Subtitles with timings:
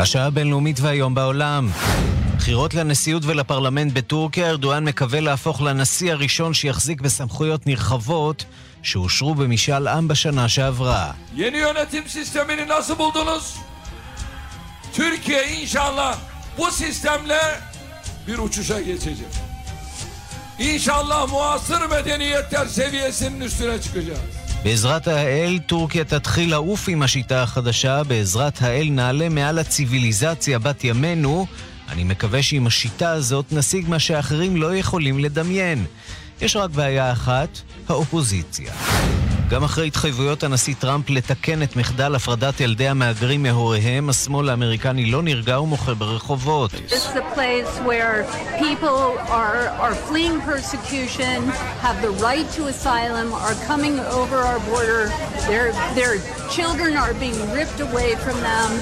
[0.00, 1.68] השעה הבינלאומית והיום בעולם.
[2.36, 8.44] בחירות לנשיאות ולפרלמנט בטורקיה, ארדואן מקווה להפוך לנשיא הראשון שיחזיק בסמכויות נרחבות
[8.82, 11.12] שאושרו במשאל עם בשנה שעברה.
[14.94, 16.16] Türkiye inşallah
[16.58, 17.40] bu sistemle
[18.26, 19.32] bir uçuşa geçecek.
[20.58, 21.26] İnşallah.
[24.64, 31.46] בעזרת האל, טורקיה תתחיל לעוף עם השיטה החדשה, בעזרת האל נעלה מעל הציוויליזציה בת ימינו.
[31.88, 35.84] אני מקווה שעם השיטה הזאת נשיג מה שאחרים לא יכולים לדמיין.
[36.40, 37.58] יש רק בעיה אחת,
[37.88, 38.72] האופוזיציה.
[39.50, 45.22] גם אחרי התחייבויות הנשיא טראמפ לתקן את מחדל הפרדת ילדי המהגרים מהוריהם, השמאל האמריקני לא
[45.22, 46.70] נרגע ומוחה ברחובות.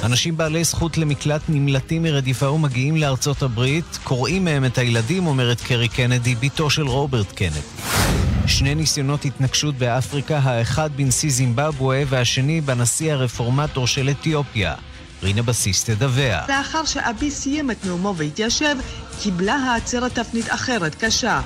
[0.03, 5.88] אנשים בעלי זכות למקלט נמלטים מרדיפה ומגיעים לארצות הברית, קוראים מהם את הילדים, אומרת קרי
[5.88, 8.27] קנדי, בתו של רוברט קנדי.
[8.49, 14.74] שני ניסיונות התנגשות באפריקה, האחד בנשיא זימבבואה והשני בנשיא הרפורמטור של אתיופיה.
[15.23, 16.49] רינה בסיס תדווח.
[16.49, 18.76] לאחר שאבי סיים את נאומו והתיישב,
[19.21, 21.41] קיבלה העצרת תפנית אחרת, קשה.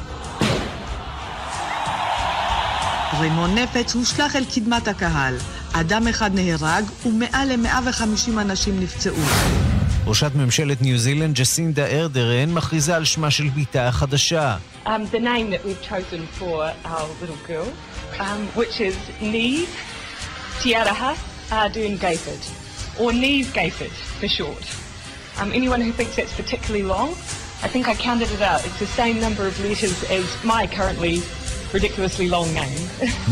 [3.20, 5.34] רימון נפץ הושלך אל קדמת הקהל.
[5.72, 9.22] אדם אחד נהרג ומעל ל-150 אנשים נפצעו.
[10.06, 14.56] ראשת ממשלת ניו זילנד, ג'סינדה ארדרן, מכריזה על שמה של בתה החדשה.
[14.86, 16.56] um, the name that we've chosen for
[16.94, 17.68] our little girl,
[18.26, 18.96] um, which is
[19.34, 19.70] Neve
[20.60, 21.12] Tiaraha
[21.60, 22.42] Ardun Gayford,
[23.00, 24.64] or Neve Gayford for short.
[25.40, 27.08] Um, anyone who thinks that's particularly long,
[27.66, 28.60] I think I counted it out.
[28.66, 31.14] It's the same number of letters as my currently
[31.76, 32.82] ridiculously long name.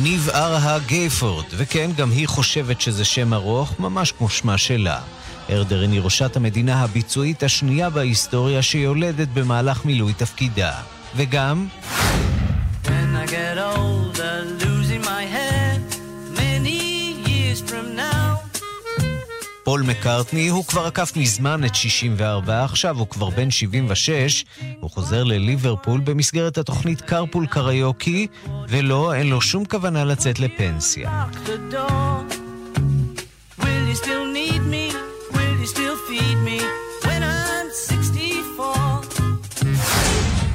[0.02, 5.00] ניב ארהה גייפורד, וכן, גם היא חושבת שזה שם ארוך, ממש כמו שמה שלה.
[5.50, 10.72] ארדרן היא ראשת המדינה הביצועית השנייה בהיסטוריה שיולדת במהלך מילוי תפקידה.
[11.16, 11.66] וגם...
[19.64, 24.44] פול מקארטני, הוא כבר עקף מזמן את 64, עכשיו הוא כבר בן 76,
[24.80, 28.26] הוא חוזר לליברפול במסגרת התוכנית קרפול קריוקי,
[28.69, 31.25] ולא, אין לו שום כוונה לצאת לפנסיה.
[31.70, 32.41] Door.
[33.60, 34.89] Will you still need me?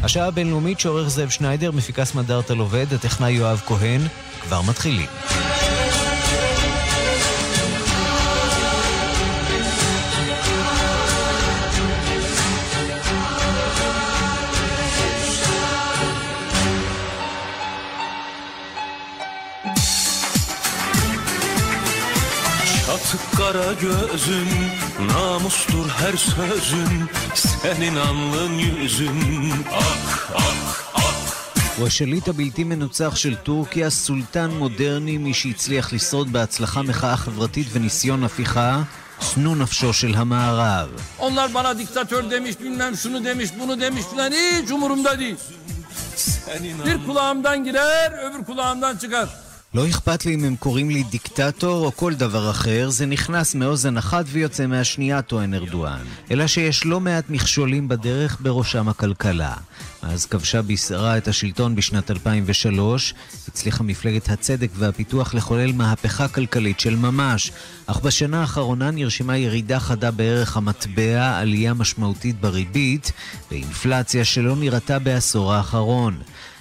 [0.04, 4.02] השעה הבינלאומית שעורך זאב שניידר, מפיקה סמדארטה עובד, הטכנאי יואב כהן,
[4.42, 5.08] כבר מתחילים.
[22.96, 24.50] Çatık kara gözün,
[25.00, 30.76] namustur her sözün, senin alnın yüzün, ak ak.
[31.78, 38.24] הוא השליט הבלתי מנוצח של טורקיה, סולטן מודרני, מי שהצליח לשרוד בהצלחה מחאה חברתית וניסיון
[38.24, 38.84] הפיכה,
[39.22, 40.90] שנוא נפשו של המערב.
[41.20, 45.36] Onlar bana diktatör demiş, bilmem şunu demiş, bunu demiş filan hiç umurumda değil.
[46.16, 49.30] Senin Bir kulağımdan girer, öbür kulağımdan çıkar.
[49.76, 53.98] לא אכפת לי אם הם קוראים לי דיקטטור או כל דבר אחר, זה נכנס מאוזן
[53.98, 56.06] אחת ויוצא מהשנייה, טוען ארדואן.
[56.32, 59.54] אלא שיש לא מעט מכשולים בדרך, בראשם הכלכלה.
[60.04, 63.14] מאז כבשה בישרה את השלטון בשנת 2003,
[63.48, 67.52] הצליחה מפלגת הצדק והפיתוח לחולל מהפכה כלכלית של ממש.
[67.86, 73.12] אך בשנה האחרונה נרשמה ירידה חדה בערך המטבע, עלייה משמעותית בריבית,
[73.52, 76.18] ואינפלציה שלא נראתה בעשור האחרון.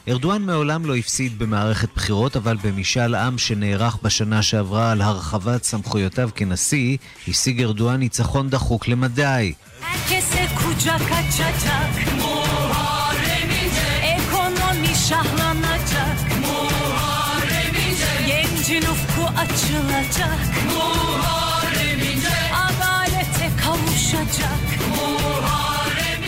[0.09, 6.31] ארדואן מעולם לא הפסיד במערכת בחירות, אבל במשאל עם שנערך בשנה שעברה על הרחבת סמכויותיו
[6.35, 6.97] כנשיא,
[7.29, 9.53] השיג ארדואן ניצחון דחוק למדי.
[9.83, 11.05] Herkese kucak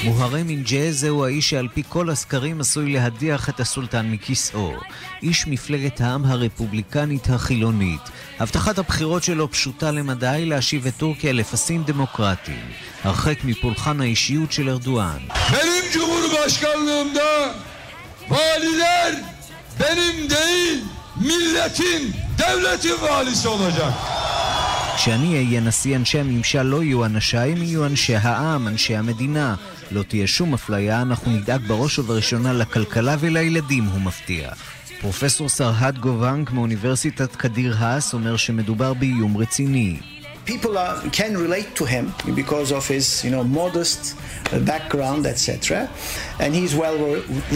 [0.06, 4.72] מוהרה מינג'ה זהו האיש שעל פי כל הסקרים עשוי להדיח את הסולטן מכיסאו.
[5.22, 8.00] איש מפלגת העם הרפובליקנית החילונית.
[8.38, 12.64] הבטחת הבחירות שלו פשוטה למדי להשיב את טורקיה לפסים דמוקרטיים.
[13.04, 15.18] הרחק מפולחן האישיות של ארדואן.
[15.52, 17.54] Benim cumhurbaşkanlığımda
[18.30, 19.12] valiler
[19.80, 20.84] benim değil,
[21.20, 23.92] milletin, devletin valisi olacak.
[24.96, 29.54] כשאני אהיה נשיא, אנשי הממשל לא יהיו אנשיי, הם יהיו אנשי העם, אנשי המדינה.
[29.90, 34.62] לא תהיה שום אפליה, אנחנו נדאג בראש ובראשונה לכלכלה ולילדים, הוא מבטיח.
[35.00, 39.96] פרופסור סרהד גובנק מאוניברסיטת קדיר האס אומר שמדובר באיום רציני.
[40.52, 42.04] People are, can relate to him
[42.40, 45.88] because of his, you know, modest uh, background, etc.
[46.44, 46.98] And he's well,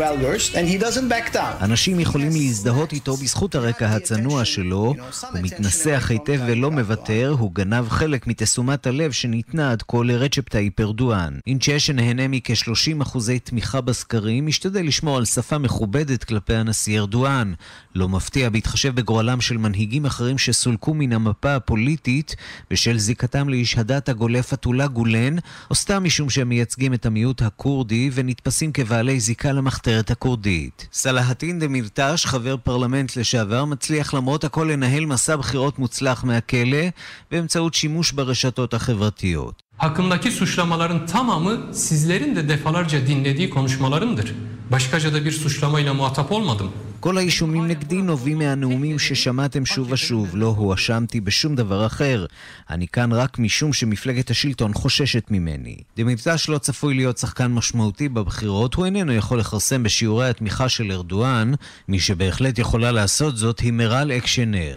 [0.01, 1.65] well versed, and he doesn't back down.
[1.65, 4.95] אנשים יכולים להזדהות איתו בזכות הרקע הצנוע שלו,
[5.33, 10.81] הוא מתנסח היטב ולא מוותר, הוא גנב חלק מתשומת הלב שניתנה עד כה לרצ'פ טאיפ
[10.81, 11.39] ארדואן.
[11.47, 17.53] אינצ'ה שנהנה מכ-30 אחוזי תמיכה בסקרים, משתדל לשמור על שפה מכובדת כלפי הנשיא ארדואן.
[17.95, 22.37] לא מפתיע בהתחשב בגורלם של מנהיגים אחרים שסולקו מן המפה הפוליטית
[22.81, 25.37] בשל זיקתם לאיש הדת הגולף אטולה גולן,
[25.71, 30.89] או סתם משום שהם מייצגים את המיעוט הכורדי ונתפסים כבעלי זיקה למחתרת הכורדית.
[30.93, 36.85] סלהטין דמירטש, חבר פרלמנט לשעבר, מצליח למרות הכל לנהל מסע בחירות mutslak מהכלא
[37.31, 39.63] באמצעות שימוש ברשתות החברתיות.
[39.79, 44.35] Hakkındaki suçlamaların tamamı sizlerin de defalarca dinlediği konuşmalarımdır.
[44.71, 46.71] Başkaca da bir suçlamayla muhatap olmadım.
[47.01, 50.37] כל האישומים נגדי נובעים מהנאומים ששמעתם שוב ושוב.
[50.37, 52.27] לא הואשמתי בשום דבר אחר.
[52.71, 55.77] אני כאן רק משום שמפלגת השלטון חוששת ממני.
[55.97, 61.53] דמבטש לא צפוי להיות שחקן משמעותי בבחירות, הוא איננו יכול לכרסם בשיעורי התמיכה של ארדואן.
[61.89, 64.77] מי שבהחלט יכולה לעשות זאת היא מירל אקשנר.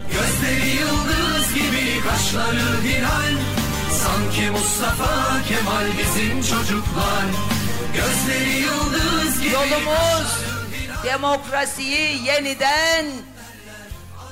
[4.04, 5.14] Sanki Mustafa
[5.48, 7.26] Kemal bizim çocuklar
[7.96, 10.53] Gözleri yıldız gibi Yolumuz
[11.04, 13.06] demokrasiyi yeniden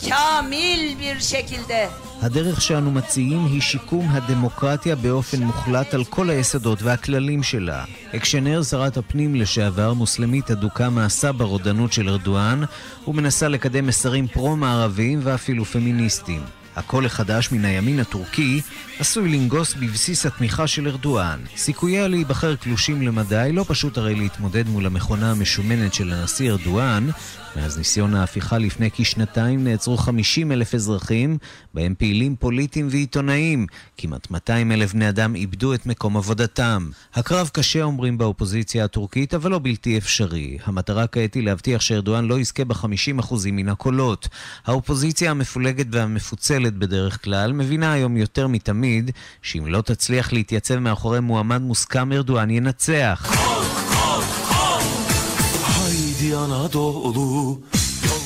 [0.08, 1.90] kamil bir şekilde
[2.22, 7.84] הדרך שאנו מציעים היא שיקום הדמוקרטיה באופן מוחלט על כל היסודות והכללים שלה.
[8.16, 12.60] אקשנר, שרת הפנים לשעבר, מוסלמית אדוקה מעשה ברודנות של ארדואן,
[13.08, 16.61] ומנסה לקדם מסרים פרו-מערביים ואפילו פמיניסטיים.
[16.76, 18.60] הקול החדש מן הימין הטורקי
[18.98, 21.38] עשוי לנגוס בבסיס התמיכה של ארדואן.
[21.56, 27.08] סיכוייה להיבחר קלושים למדי, לא פשוט הרי להתמודד מול המכונה המשומנת של הנשיא ארדואן,
[27.56, 31.38] מאז ניסיון ההפיכה לפני כשנתיים נעצרו 50 אלף אזרחים,
[31.74, 33.66] בהם פעילים פוליטיים ועיתונאים.
[33.96, 36.90] כמעט 200 אלף בני אדם איבדו את מקום עבודתם.
[37.14, 40.58] הקרב קשה, אומרים באופוזיציה הטורקית, אבל לא בלתי אפשרי.
[40.64, 44.28] המטרה כעת היא להבטיח שארדואן לא יזכה ב-50% מן הקולות.
[44.66, 49.10] האופוזיציה המפולגת והמפוצלת בדרך כלל מבינה היום יותר מתמיד
[49.42, 53.32] שאם לא תצליח להתייצב מאחורי מועמד מוסכם, ארדואן ינצח.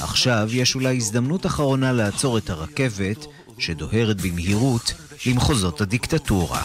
[0.00, 3.26] עכשיו יש אולי הזדמנות אחרונה לעצור את הרכבת
[3.58, 4.92] שדוהרת במהירות
[5.26, 6.62] למחוזות הדיקטטורה.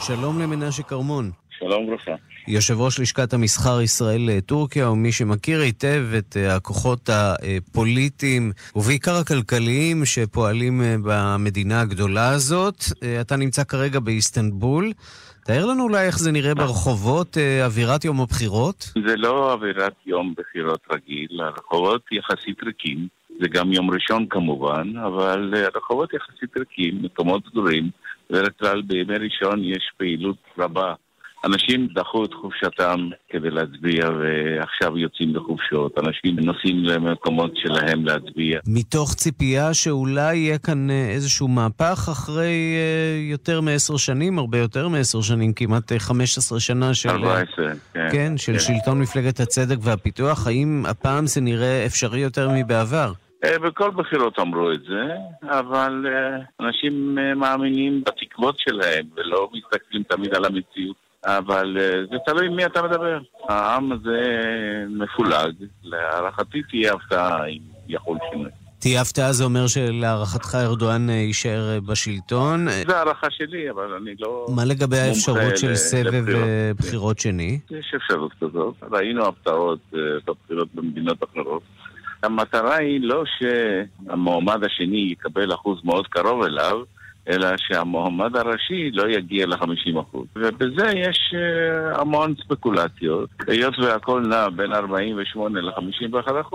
[0.00, 1.30] שלום למנשה כרמון.
[1.68, 2.12] שלום וברכה.
[2.48, 10.82] יושב ראש לשכת המסחר ישראל-טורקיה, ומי שמכיר היטב את אה, הכוחות הפוליטיים, ובעיקר הכלכליים, שפועלים
[10.82, 12.76] אה, במדינה הגדולה הזאת.
[13.02, 14.92] אה, אתה נמצא כרגע באיסטנבול.
[15.44, 18.92] תאר לנו אולי איך זה נראה ברחובות, אווירת יום הבחירות.
[19.08, 23.08] זה לא אווירת יום בחירות רגיל, הרחובות יחסית ריקים.
[23.40, 27.90] זה גם יום ראשון כמובן, אבל הרחובות יחסית ריקים, מקומות סגורים.
[28.30, 30.94] בדרך כלל בימי ראשון יש פעילות רבה
[31.44, 35.98] אנשים דחו את חופשתם כדי להצביע ועכשיו יוצאים לחופשות.
[35.98, 38.60] אנשים נוסעים למקומות שלהם להצביע.
[38.66, 44.88] מתוך ציפייה שאולי יהיה כאן אה, איזשהו מהפך אחרי אה, יותר מעשר שנים, הרבה יותר
[44.88, 47.08] מעשר שנים, כמעט 15 אה, שנה של...
[47.08, 48.08] 14, כן.
[48.12, 48.58] כן, של כן.
[48.58, 50.46] שלטון מפלגת הצדק והפיתוח.
[50.46, 53.12] האם הפעם זה נראה אפשרי יותר מבעבר?
[53.62, 55.04] בכל בחירות אמרו את זה,
[55.48, 56.06] אבל
[56.60, 61.03] אנשים מאמינים בתקוות שלהם ולא מסתכלים תמיד על המציאות.
[61.26, 63.18] אבל אה, זה תלוי מי אתה מדבר.
[63.48, 64.22] העם הזה
[64.88, 65.54] מפולג,
[65.84, 68.50] להערכתי תהיה הפתעה אם יכול שינוי.
[68.78, 72.66] תהיה הפתעה זה אומר שלהערכתך ארדואן אה, יישאר אה, בשלטון.
[72.86, 74.46] זו הערכה שלי, אבל אני לא...
[74.48, 76.24] מה לגבי האפשרות של סבב
[76.78, 77.58] בחירות שני?
[77.70, 78.74] יש אפשרות כזאת.
[78.92, 79.78] ראינו הפתעות
[80.26, 81.62] בבחירות במדינות אחרות.
[82.22, 86.76] המטרה היא לא שהמועמד השני יקבל אחוז מאוד קרוב אליו,
[87.28, 90.16] אלא שהמועמד הראשי לא יגיע ל-50%.
[90.36, 93.30] ובזה יש uh, המון ספקולציות.
[93.46, 96.54] היות והכל נע בין 48 ל-51%,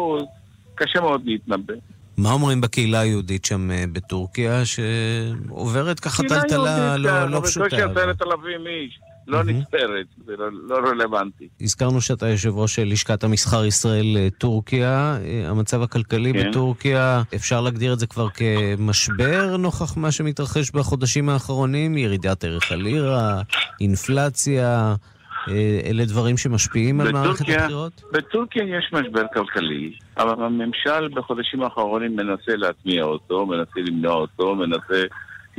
[0.76, 1.74] קשה מאוד להתנבא.
[2.18, 7.70] מה אומרים בקהילה היהודית שם אה, בטורקיה, שעוברת ככה טלטלה לא, לא פשוטה?
[7.70, 9.00] קהילה יהודית, בקושי עשרת אלפים איש.
[9.29, 11.48] לא נספרת, זה לא, לא רלוונטי.
[11.62, 15.17] הזכרנו שאתה יושב ראש לשכת המסחר ישראל-טורקיה.
[15.24, 16.50] אה, המצב הכלכלי כן.
[16.50, 21.98] בטורקיה, אפשר להגדיר את זה כבר כמשבר נוכח מה שמתרחש בחודשים האחרונים?
[21.98, 23.41] ירידת ערך הלירה,
[23.81, 24.95] אינפלציה,
[25.48, 28.01] אה, אלה דברים שמשפיעים על מערכת הבחירות?
[28.12, 35.03] בטורקיה יש משבר כלכלי, אבל הממשל בחודשים האחרונים מנסה להטמיע אותו, מנסה למנוע אותו, מנסה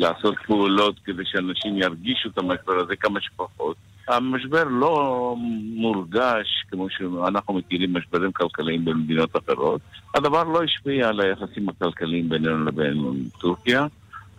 [0.00, 3.76] לעשות פעולות כדי שאנשים ירגישו את המשבר הזה כמה שפחות.
[4.08, 5.34] המשבר לא
[5.74, 9.80] מורגש כמו שאנחנו מכירים משברים כלכליים במדינות אחרות.
[10.14, 13.86] הדבר לא השפיע על היחסים הכלכליים בינינו לבין טורקיה.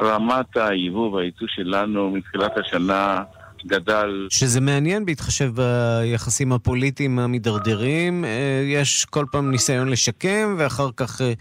[0.01, 3.23] רמת היבוא והייצוא שלנו מתחילת השנה
[3.65, 4.27] גדל.
[4.29, 8.25] שזה מעניין בהתחשב ביחסים הפוליטיים המידרדרים.
[8.25, 11.33] אה, יש כל פעם ניסיון לשקם, ואחר כך אה,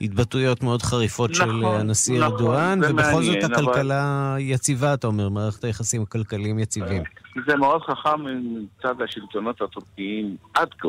[0.00, 5.28] התבטאויות מאוד חריפות נכון, של ארדואן, נכון, ארדואן, ובכל זאת מעניין, הכלכלה יציבה, אתה אומר,
[5.28, 7.02] מערכת היחסים הכלכליים יציבים.
[7.46, 10.88] זה מאוד חכם מצד השלטונות הטורקיים עד כה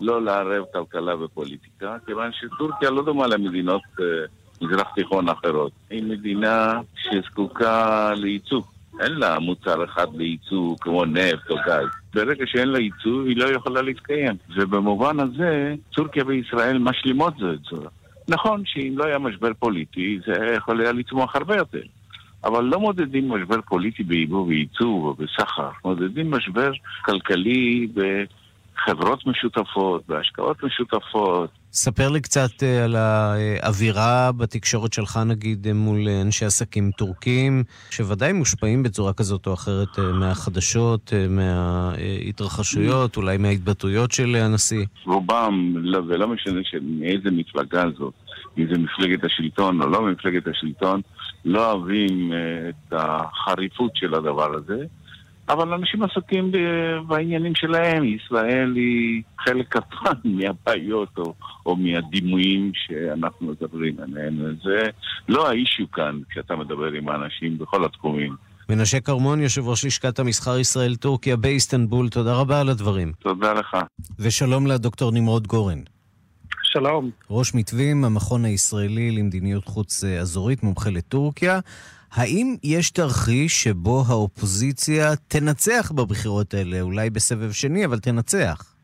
[0.00, 4.04] לא לערב כלכלה ופוליטיקה, כיוון שטורקיה לא דומה למדינות אה,
[4.62, 5.72] מזרח תיכון אחרות.
[5.90, 8.62] היא מדינה שזקוקה לייצוא.
[9.00, 11.86] אין לה מוצר אחד לייצוא כמו נפט או גז.
[12.14, 14.36] ברגע שאין לה ייצוא, היא לא יכולה להתקיים.
[14.56, 17.82] ובמובן הזה, טורקיה וישראל משלימות זו את זו.
[18.28, 21.82] נכון שאם לא היה משבר פוליטי, זה יכול היה לצמוח הרבה יותר.
[22.44, 26.70] אבל לא מודדים משבר פוליטי ביבוא וייצוא ובסחר, מודדים משבר
[27.04, 31.50] כלכלי בחברות משותפות, בהשקעות משותפות.
[31.74, 37.64] ספר לי קצת אה, על האווירה בתקשורת שלך, נגיד, אה, מול אה, אנשי עסקים טורקים,
[37.90, 44.84] שוודאי מושפעים בצורה כזאת או אחרת מהחדשות, מההתרחשויות, אולי מההתבטאויות של הנשיא.
[45.06, 48.14] רובם, לא, ולא משנה מאיזה מפלגה זאת,
[48.58, 51.00] אם זה מפלגת השלטון או לא מפלגת השלטון,
[51.44, 52.32] לא אוהבים
[52.68, 54.84] את החריפות של הדבר הזה.
[55.48, 58.04] אבל אנשים עסוקים ב- בעניינים שלהם.
[58.04, 61.34] ישראל היא חלק קטן מהבעיות או,
[61.66, 64.56] או מהדימויים שאנחנו מדברים עליהם.
[64.64, 64.90] זה
[65.28, 68.36] לא האישיו כאן כשאתה מדבר עם האנשים בכל התחומים.
[68.68, 73.12] מנשה כרמון, יושב ראש לשכת המסחר ישראל-טורקיה באיסטנבול, תודה רבה על הדברים.
[73.18, 73.76] תודה לך.
[74.18, 75.78] ושלום לדוקטור נמרוד גורן.
[76.62, 77.10] שלום.
[77.30, 81.60] ראש מתווים, המכון הישראלי למדיניות חוץ אה, אזורית, מומחה לטורקיה.
[82.16, 88.74] האם יש תרחיש שבו האופוזיציה תנצח בבחירות האלה, אולי בסבב שני, אבל תנצח?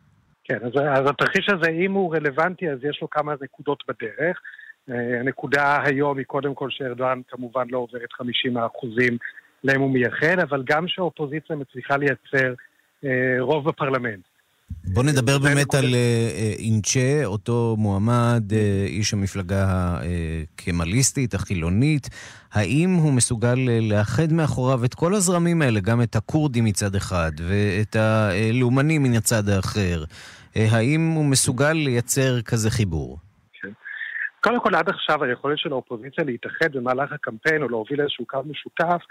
[0.45, 4.41] כן, אז, אז התרחיש הזה, אם הוא רלוונטי, אז יש לו כמה נקודות בדרך.
[4.91, 9.19] אה, הנקודה היום היא קודם כל שארדואן כמובן לא עובר את 50 האחוזים
[9.65, 12.55] להם הוא מייחד, אבל גם שהאופוזיציה מצליחה לייצר
[13.05, 14.30] אה, רוב בפרלמנט.
[14.95, 19.67] בוא נדבר באמת על אה, אה, אינצ'ה, אותו מועמד, אה, איש המפלגה
[20.55, 22.09] הקמליסטית, החילונית.
[22.53, 27.97] האם הוא מסוגל לאחד מאחוריו את כל הזרמים האלה, גם את הכורדים מצד אחד ואת
[27.97, 30.05] הלאומנים מן הצד האחר?
[30.55, 33.19] האם הוא מסוגל לייצר כזה חיבור?
[34.41, 39.03] קודם כל, עד עכשיו היכולת של האופוזיציה להתאחד במהלך הקמפיין או להוביל איזשהו קו משותף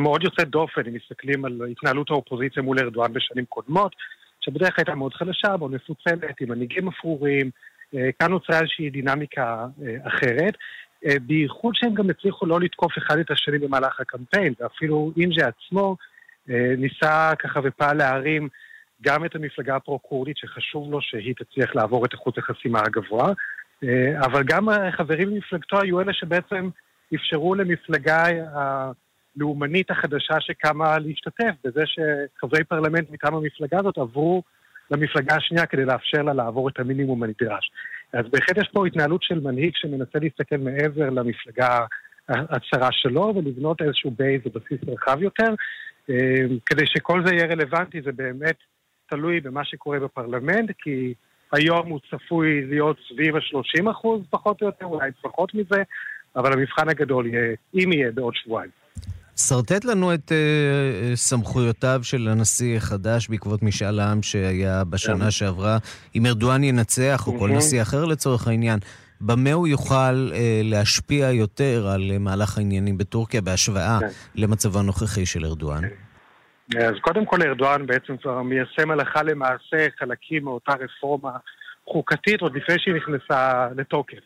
[0.00, 3.92] מאוד יוצאת דופן אם מסתכלים על התנהלות האופוזיציה מול ארדואן בשנים קודמות,
[4.40, 7.50] שבדרך כלל הייתה מאוד חלשה, מאוד מפוצלת, עם מנהיגים אפרורים.
[7.94, 10.54] אה, כאן נוצרה איזושהי דינמיקה אה, אחרת.
[11.06, 15.96] אה, בייחוד שהם גם הצליחו לא לתקוף אחד את השני במהלך הקמפיין, ואפילו אינג'ה עצמו
[16.78, 18.48] ניסה ככה ופעל להרים
[19.02, 23.32] גם את המפלגה הפרו-כורדית, שחשוב לו שהיא תצליח לעבור את אחוז החסימה הגבוה,
[24.24, 26.68] אבל גם החברים במפלגתו היו אלה שבעצם
[27.14, 28.24] אפשרו למפלגה
[29.36, 34.42] הלאומנית החדשה שקמה להשתתף, בזה שחברי פרלמנט מטעם המפלגה הזאת עברו
[34.90, 37.70] למפלגה השנייה כדי לאפשר לה לעבור את המינימום הנדרש.
[38.12, 41.84] אז בהחלט יש פה התנהלות של מנהיג שמנסה להסתכל מעבר למפלגה
[42.28, 45.54] הצרה שלו ולבנות איזשהו base ובסיס רחב יותר.
[46.10, 48.56] אה, כדי שכל זה יהיה רלוונטי זה באמת
[49.10, 51.14] תלוי במה שקורה בפרלמנט, כי
[51.52, 55.82] היום הוא צפוי להיות סביב ה-30 אחוז פחות או יותר, אולי פחות מזה,
[56.36, 58.79] אבל המבחן הגדול יהיה, אם יהיה, בעוד שבועיים.
[59.48, 65.30] שרטט לנו את uh, סמכויותיו של הנשיא החדש בעקבות משאל העם שהיה בשנה כן.
[65.30, 65.78] שעברה.
[66.14, 67.58] אם ארדואן ינצח, או כל מהמם.
[67.58, 68.78] נשיא אחר לצורך העניין,
[69.20, 74.06] במה הוא יוכל uh, להשפיע יותר על uh, מהלך העניינים בטורקיה בהשוואה כן.
[74.34, 75.82] למצבו הנוכחי של ארדואן?
[76.78, 81.30] אז קודם כל ארדואן בעצם כבר מיישם הלכה למעשה חלקים מאותה רפורמה
[81.92, 84.22] חוקתית עוד לפני שהיא נכנסה לתוקף.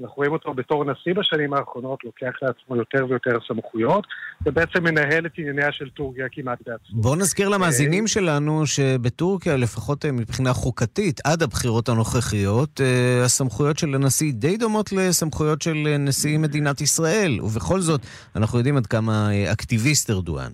[0.00, 4.06] אנחנו רואים אותו בתור נשיא בשנים האחרונות, לוקח לעצמו יותר ויותר סמכויות,
[4.46, 7.02] ובעצם מנהל את ענייניה של טורקיה כמעט בעצמו.
[7.02, 13.94] בואו נזכיר למאזינים שלנו שבטורקיה, לפחות אה, מבחינה חוקתית, עד הבחירות הנוכחיות, אה, הסמכויות של
[13.94, 18.00] הנשיא די דומות לסמכויות של אה, נשיא מדינת ישראל, ובכל זאת,
[18.36, 20.50] אנחנו יודעים עד כמה אה, אקטיביסט ארדואן.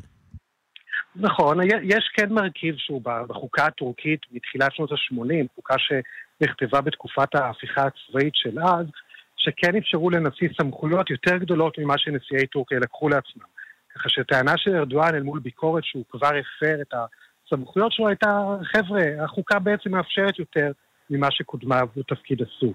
[1.16, 8.34] נכון, יש כן מרכיב שהוא בחוקה הטורקית מתחילת שנות ה-80, חוקה שנכתבה בתקופת ההפיכה הצבאית
[8.34, 8.87] של אז,
[9.42, 13.42] שכן אפשרו לנשיא סמכויות יותר גדולות ממה שנשיאי טורקיה לקחו לעצמם.
[13.94, 19.25] ככה שטענה של ארדואן אל מול ביקורת שהוא כבר הפר את הסמכויות שלו הייתה, חבר'ה,
[19.25, 20.72] החוקה בעצם מאפשרת יותר
[21.11, 22.72] ממה שקודמיו בתפקיד עשו.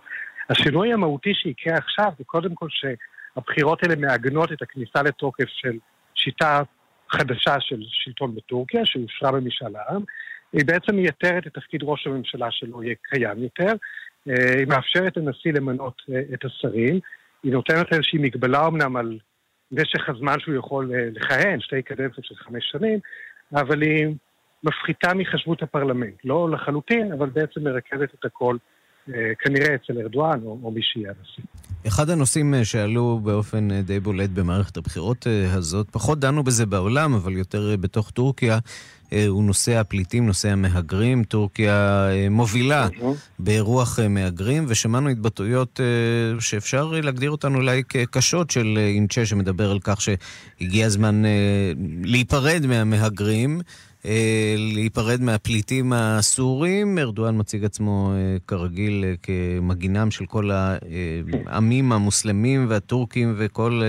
[0.50, 5.78] השינוי המהותי שיקרה עכשיו זה קודם כל שהבחירות האלה מעגנות את הכניסה לתוקף של
[6.16, 6.62] שיטה
[7.10, 10.04] חדשה של שלטון בטורקיה, שאושרה במשאל העם.
[10.54, 13.74] היא בעצם מייתרת את תפקיד ראש הממשלה שלו יהיה קיים יותר.
[14.30, 17.00] אה, היא מאפשרת לנשיא למנות אה, את השרים.
[17.44, 19.18] היא נותנת איזושהי מגבלה אמנם על
[19.72, 23.00] משך הזמן שהוא יכול אה, לכהן, שתי קדנציות של חמש שנים,
[23.56, 24.08] אבל היא
[24.64, 26.16] מפחיתה מחשבות הפרלמנט.
[26.26, 28.58] לא לחלוטין, אבל בעצם מרכזת את הכל
[29.40, 31.44] כנראה אצל ארדואן או, או מי שיהיה הנשיא.
[31.88, 37.76] אחד הנושאים שעלו באופן די בולט במערכת הבחירות הזאת, פחות דנו בזה בעולם, אבל יותר
[37.80, 38.60] בתוך טורקיה,
[39.14, 41.24] אה, הוא נושא הפליטים, נושא המהגרים.
[41.24, 42.88] טורקיה אה, מובילה
[43.48, 45.80] אה, מהגרים, ושמענו התבטאויות
[46.40, 51.24] שאפשר להגדיר אותן אולי כקשות של אינצ'ה, שמדבר על כך שהגיע הזמן
[52.04, 53.62] להיפרד מהמהגרים.
[54.58, 57.00] להיפרד מהפליטים הסורים.
[57.00, 58.12] ארדואן מציג עצמו
[58.48, 60.50] כרגיל כמגינם של כל
[61.46, 63.82] העמים המוסלמים והטורקים וכל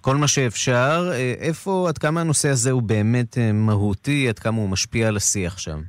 [0.00, 1.10] כל מה שאפשר.
[1.12, 5.16] אה, איפה, עד כמה הנושא הזה הוא באמת אה, מהותי, עד כמה הוא משפיע על
[5.16, 5.80] השיח שם?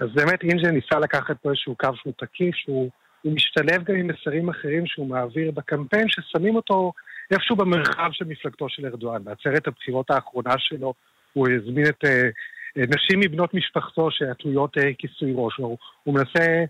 [0.00, 2.90] אז באמת אינג'ה ניסה לקחת פה איזשהו קו שהוא תקיף, שהוא
[3.24, 6.92] משתלב גם עם מסרים אחרים שהוא מעביר בקמפיין, ששמים אותו
[7.30, 9.24] איפשהו במרחב של מפלגתו של ארדואן.
[9.24, 10.94] בעצרת הבחירות האחרונה שלו
[11.34, 12.28] הוא הזמין את אה,
[12.76, 15.56] נשים מבנות משפחתו שעטויות כיסוי ראש.
[15.56, 16.64] הוא, מנסה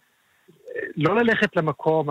[0.97, 2.09] לא ללכת למקום.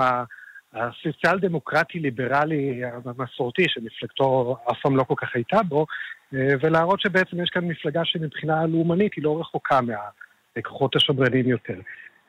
[0.74, 5.86] הסוציאל דמוקרטי ליברלי המסורתי שמפלגתו אף פעם לא כל כך הייתה בו
[6.34, 11.80] אה, ולהראות שבעצם יש כאן מפלגה שמבחינה לאומנית היא לא רחוקה מהכוחות השמרנים יותר.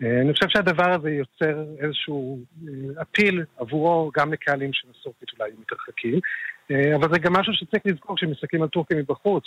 [0.02, 2.38] אה, אני חושב שהדבר הזה יוצר איזשהו
[3.02, 6.20] אפיל אה, עבורו גם לקהלים שמסורתית אולי מתרחקים
[6.94, 9.44] אבל זה גם משהו שצריך לזכור כשמסתכלים על טורקיה מבחוץ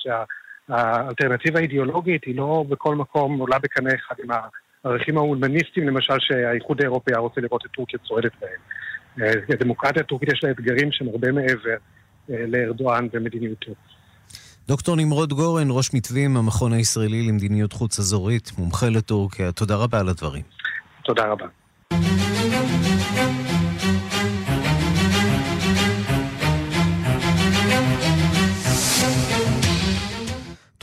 [0.67, 4.29] שהאלטרנטיבה האידיאולוגית היא לא בכל מקום עולה בקנה אחד עם
[4.83, 8.59] הערכים ההומניסטיים למשל שהאיחוד האירופי היה רוצה לראות את טורקיה צועדת בהם.
[9.50, 11.75] הדמוקרטיה הטורקית יש לה אתגרים שהם הרבה מעבר
[12.29, 13.71] אה, לארדואן ומדיניותו.
[14.67, 20.09] דוקטור נמרוד גורן, ראש מתווים, המכון הישראלי למדיניות חוץ אזורית, מומחה לטורקיה, תודה רבה על
[20.09, 20.43] הדברים.
[21.03, 21.45] תודה רבה.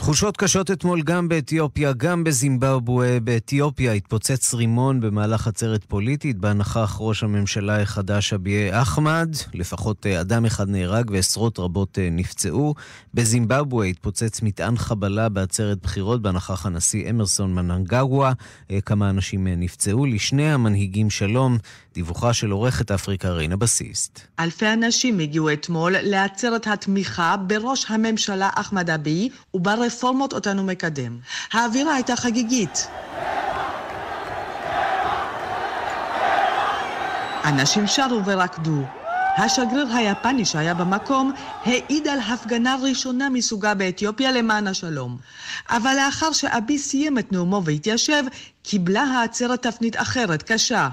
[0.05, 3.17] תחושות קשות אתמול גם באתיופיה, גם בזימבבואה.
[3.23, 9.35] באתיופיה התפוצץ רימון במהלך עצרת פוליטית, בה נכח ראש הממשלה החדש אביה אחמד.
[9.53, 12.75] לפחות אה, אדם אחד נהרג ועשרות רבות אה, נפצעו.
[13.13, 18.33] בזימבבואה התפוצץ מטען חבלה בעצרת בחירות, בה נכח הנשיא אמרסון מננגגווה.
[18.71, 20.05] אה, כמה אנשים נפצעו.
[20.05, 21.57] לשני המנהיגים שלום.
[21.93, 24.19] דיווחה של עורכת אפריקה רינה בסיסט.
[24.39, 29.29] אלפי אנשים הגיעו אתמול לעצרת התמיכה בראש הממשלה אחמד אבי
[29.95, 31.17] וברפורמות אותנו מקדם.
[31.53, 32.87] האווירה הייתה חגיגית.
[37.45, 38.81] אנשים שרו ורקדו.
[39.37, 41.31] השגריר היפני שהיה במקום
[41.65, 45.17] העיד על הפגנה ראשונה מסוגה באתיופיה למען השלום.
[45.69, 48.23] אבל לאחר שאבי סיים את נאומו והתיישב,
[48.63, 50.89] קיבלה העצרת תפנית אחרת, קשה.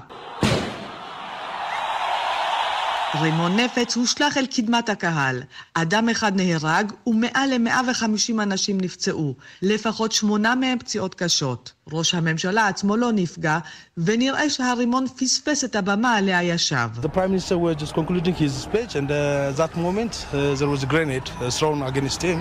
[3.21, 5.43] רימון נפץ הושלך אל קדמת הקהל.
[5.73, 11.71] אדם אחד נהרג ומעל ל-150 אנשים נפצעו, לפחות שמונה מהם פציעות קשות.
[11.91, 13.57] ראש הממשלה עצמו לא נפגע,
[13.97, 16.89] ונראה שהרימון פספס את הבמה עליה ישב.
[17.01, 20.83] The Prime Minister was just concluding his speech and uh, that moment uh, there was
[20.83, 22.39] a grenade uh, thrown against him.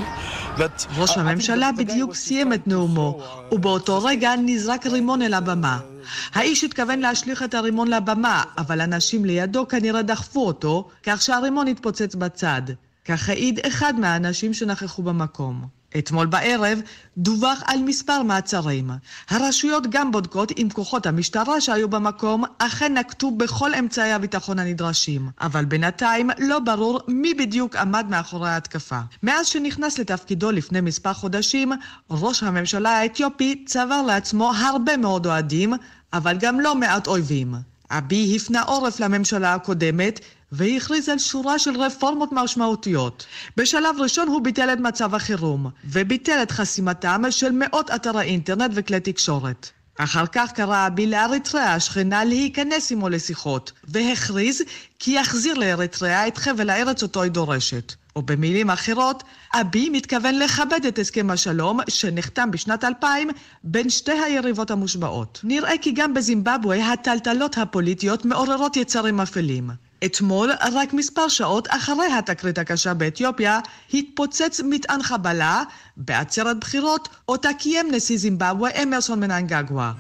[0.59, 5.92] But ראש הממשלה בדיוק סיים את נאומו, ובאותו רגע נזרק רימון אל הבמה.
[6.35, 12.15] האיש התכוון להשליך את הרימון לבמה, אבל אנשים לידו כנראה דחפו אותו, כך שהרימון התפוצץ
[12.15, 12.63] בצד.
[13.05, 15.82] כך העיד אחד מהאנשים שנכחו במקום.
[15.99, 16.81] אתמול בערב
[17.19, 18.91] דווח על מספר מעצרים.
[19.31, 25.65] הרשויות גם בודקות אם כוחות המשטרה שהיו במקום אכן נקטו בכל אמצעי הביטחון הנדרשים, אבל
[25.65, 29.01] בינתיים לא ברור מי בדיוק עמד מאחורי ההתקפה.
[29.23, 31.73] מאז שנכנס לתפקידו לפני מספר חודשים,
[32.11, 35.73] ראש הממשלה האתיופי צבר לעצמו הרבה מאוד אוהדים,
[36.13, 37.55] אבל גם לא מעט אויבים.
[37.91, 40.21] אבי הפנה עורף לממשלה הקודמת
[40.53, 43.27] והכריז על שורה של רפורמות משמעותיות.
[43.57, 49.01] בשלב ראשון הוא ביטל את מצב החירום, וביטל את חסימתם של מאות אתרי אינטרנט וכלי
[49.01, 49.71] תקשורת.
[49.99, 54.63] אחר כך קרא אבי לאריתריאה השכנה להיכנס עמו לשיחות, והכריז
[54.99, 57.95] כי יחזיר לאריתריאה את חבל הארץ אותו היא דורשת.
[58.17, 59.23] או במילים אחרות,
[59.55, 63.29] אבי מתכוון לכבד את הסכם השלום שנחתם בשנת 2000
[63.65, 65.41] בין שתי היריבות המושבעות.
[65.45, 69.71] נראה כי גם בזימבבואה הטלטלות הפוליטיות מעוררות יצרים אפלים.
[70.05, 73.61] אתמול, רק מספר שעות אחרי התקרית הקשה באתיופיה,
[73.95, 75.63] התפוצץ מטען חבלה
[75.97, 79.93] בעצרת בחירות, אותה קיים נשיא זימבבואה אמרסון מננגגווה.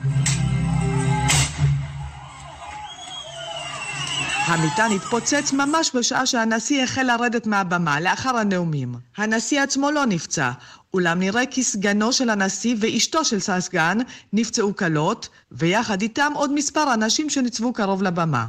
[4.46, 8.94] המטען התפוצץ ממש בשעה שהנשיא החל לרדת מהבמה לאחר הנאומים.
[9.16, 10.50] הנשיא עצמו לא נפצע,
[10.94, 13.98] אולם נראה כי סגנו של הנשיא ואשתו של הסגן
[14.32, 18.46] נפצעו קלות, ויחד איתם עוד מספר אנשים שניצבו קרוב לבמה.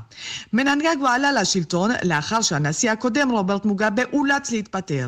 [0.54, 5.08] מננגגו עלה לשלטון לאחר שהנשיא הקודם רוברט מוגאבה אולץ להתפטר.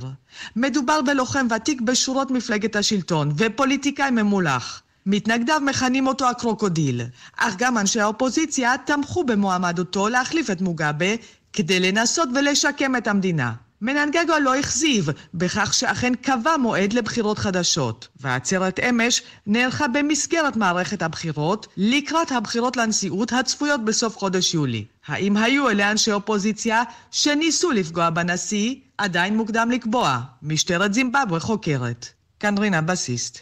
[0.55, 4.81] מדובר בלוחם ותיק בשורות מפלגת השלטון, ופוליטיקאי ממולח.
[5.05, 7.01] מתנגדיו מכנים אותו הקרוקודיל,
[7.37, 11.15] אך גם אנשי האופוזיציה תמכו במועמדותו להחליף את מוגאבה
[11.53, 13.64] כדי לנסות ולשקם את המדינה.
[13.81, 21.67] מננגגו לא הכזיב בכך שאכן קבע מועד לבחירות חדשות, והעצרת אמש נערכה במסגרת מערכת הבחירות
[21.77, 24.85] לקראת הבחירות לנשיאות הצפויות בסוף חודש יולי.
[25.07, 28.75] האם היו אלה אנשי אופוזיציה שניסו לפגוע בנשיא?
[28.97, 30.19] עדיין מוקדם לקבוע.
[30.41, 32.07] משטרת זימבבואה חוקרת.
[32.39, 33.41] כאן רינה בסיסט.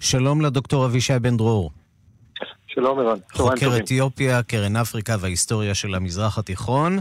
[0.00, 1.70] שלום לדוקטור אבישי בן דרור.
[2.66, 3.84] שלום ערן, חוקר טובים.
[3.84, 6.98] אתיופיה, קרן אפריקה וההיסטוריה של המזרח התיכון.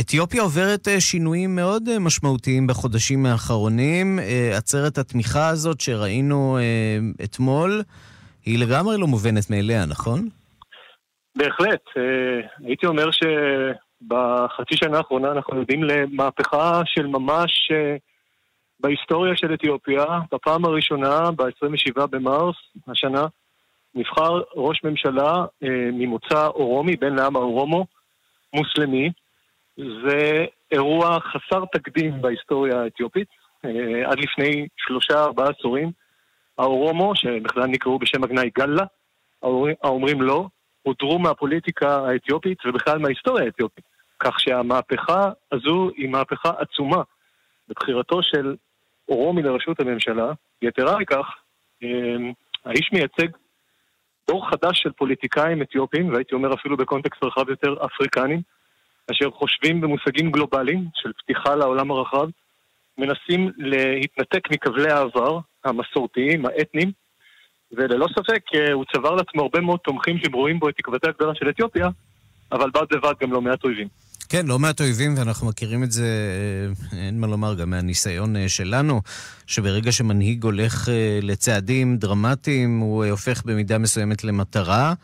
[0.00, 4.18] אתיופיה עוברת אה, שינויים מאוד אה, משמעותיים בחודשים האחרונים.
[4.18, 6.58] אה, עצרת התמיכה הזאת שראינו
[7.24, 7.82] אתמול,
[8.46, 10.28] היא לגמרי לא מובנת מאליה, נכון?
[11.36, 11.82] בהחלט.
[12.64, 17.70] הייתי אומר שבחצי שנה האחרונה אנחנו יודעים למהפכה של ממש
[18.80, 20.04] בהיסטוריה של אתיופיה.
[20.32, 22.56] בפעם הראשונה, ב-27 במרס
[22.88, 23.26] השנה,
[23.94, 25.44] נבחר ראש ממשלה
[25.92, 27.86] ממוצא אורומי, בן לעם האורומו,
[28.54, 29.10] מוסלמי.
[29.76, 33.28] זה אירוע חסר תקדים בהיסטוריה האתיופית.
[33.64, 35.90] אה, עד לפני שלושה, ארבעה עשורים,
[36.58, 38.50] האורומו, שבכלל נקראו בשם הגנאי
[39.42, 40.46] האומרים- האומרים לא,
[40.82, 43.84] הודרו מהפוליטיקה האתיופית ובכלל מההיסטוריה האתיופית.
[44.20, 47.02] כך שהמהפכה הזו היא מהפכה עצומה
[47.68, 48.56] בבחירתו של
[49.08, 50.32] אורומי לראשות הממשלה.
[50.62, 51.26] יתרה מכך,
[51.82, 51.88] אה,
[52.64, 53.28] האיש מייצג
[54.28, 58.42] דור חדש של פוליטיקאים אתיופים, והייתי אומר אפילו בקונטקסט רחב יותר אפריקנים,
[59.10, 62.28] אשר חושבים במושגים גלובליים של פתיחה לעולם הרחב,
[62.98, 66.92] מנסים להתנתק מכבלי העבר המסורתיים, האתניים,
[67.72, 71.48] וללא ספק אה, הוא צבר לעצמו הרבה מאוד תומכים שרואים בו את תקוותה הגדולה של
[71.48, 71.88] אתיופיה,
[72.52, 73.88] אבל בד בבד גם לא מעט אויבים.
[74.28, 76.06] כן, לא מעט אויבים, ואנחנו מכירים את זה,
[76.92, 79.00] אה, אין מה לומר, גם מהניסיון אה, שלנו,
[79.46, 80.88] שברגע שמנהיג הולך
[81.22, 84.94] לצעדים דרמטיים, הוא הופך במידה מסוימת למטרה.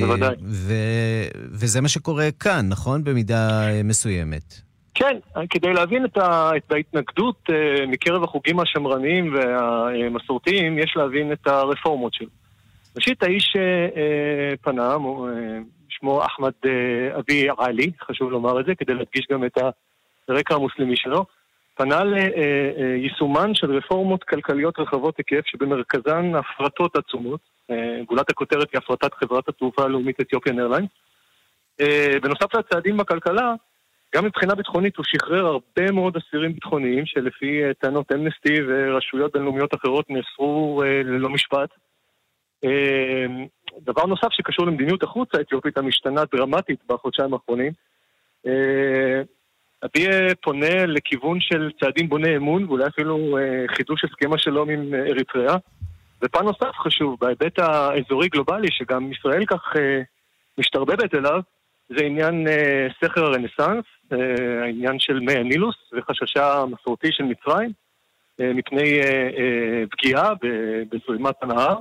[0.00, 0.34] בוודאי.
[0.42, 3.04] ו- וזה מה שקורה כאן, נכון?
[3.04, 4.70] במידה מסוימת.
[4.94, 5.18] כן,
[5.50, 12.14] כדי להבין את, ה, את ההתנגדות אה, מקרב החוגים השמרניים והמסורתיים, יש להבין את הרפורמות
[12.14, 12.28] שלו.
[12.96, 15.26] ראשית, האיש אה, אה, פנה, מו-
[15.88, 16.52] שמו אחמד
[17.18, 19.58] אבי עלי, חשוב לומר את זה, כדי להדגיש גם את
[20.28, 21.24] הרקע המוסלמי שלו,
[21.76, 27.40] פנה ליישומן של רפורמות כלכליות רחבות היקף, שבמרכזן הפרטות עצומות.
[28.06, 30.90] גולת הכותרת היא הפרטת חברת התעופה הלאומית אתיופיאן איירליינס.
[31.80, 33.54] אה, בנוסף לצעדים בכלכלה,
[34.14, 39.74] גם מבחינה ביטחונית הוא שחרר הרבה מאוד אסירים ביטחוניים שלפי אה, טענות אמנסטי ורשויות בינלאומיות
[39.74, 41.70] אחרות נאסרו אה, ללא משפט.
[43.78, 47.72] דבר נוסף שקשור למדיניות החוץ האתיופית המשתנה דרמטית בחודשיים האחרונים,
[49.84, 50.06] אבי
[50.42, 53.38] פונה לכיוון של צעדים בוני אמון ואולי אפילו
[53.76, 55.56] חידוש הסכם השלום עם אה, אריתריאה.
[56.22, 60.00] ופן נוסף חשוב, בהיבט האזורי גלובלי, שגם ישראל כך אה,
[60.58, 61.40] משתרבבת אליו,
[61.88, 64.18] זה עניין אה, סכר הרנסאנס, אה,
[64.62, 67.72] העניין של מי הנילוס וחששה המסורתי של מצרים
[68.54, 69.00] מפני
[69.90, 70.32] פגיעה
[70.90, 71.76] בזרימת הנהר.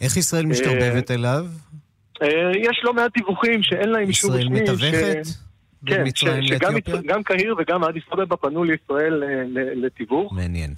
[0.00, 1.44] איך ישראל משתרבבת אליו?
[2.56, 4.60] יש לא מעט דיווחים שאין להם אישור ישראל רשמי.
[4.60, 5.26] מתווכת
[5.82, 6.48] בין כן, ש-
[6.88, 9.22] שגם קהיר וגם אדיס אבבה פנו לישראל
[9.54, 10.32] לתיווך.
[10.32, 10.74] מעניין.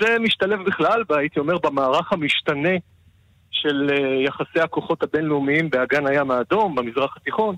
[0.00, 2.76] זה משתלב בכלל, הייתי אומר, במערך המשתנה
[3.50, 7.56] של אה, יחסי הכוחות הבינלאומיים באגן הים האדום, במזרח התיכון.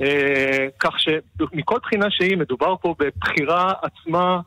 [0.00, 4.40] אה, כך שמכל בחינה שהיא, מדובר פה בבחירה עצמה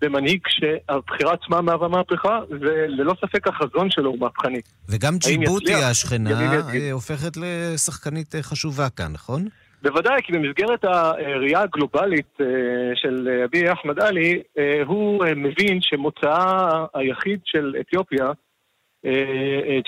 [0.00, 4.60] במנהיג שהבחירה עצמה מהווה מהפכה, וללא ספק החזון שלו הוא מהפכני.
[4.88, 5.74] וגם ג'יבוטי?
[5.74, 6.30] השכנה.
[6.74, 9.48] אה, הופכת לשחקנית חשובה כאן, נכון?
[9.82, 12.46] בוודאי, כי במסגרת הראייה הגלובלית אה,
[12.94, 18.30] של אה, אבי אחמד עלי, אה, הוא מבין שמוצאה היחיד של אתיופיה,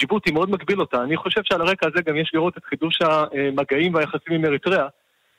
[0.00, 1.03] ג'יבוטי, מאוד מגביל אותה.
[1.03, 4.87] אני חושב שעל הרקע הזה גם יש לראות את חידוש המגעים והיחסים עם אריתריאה,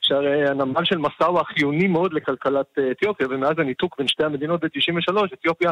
[0.00, 5.70] שהרי הנמל של מסאווה חיוני מאוד לכלכלת אתיופיה, ומאז הניתוק בין שתי המדינות ב-93, אתיופיה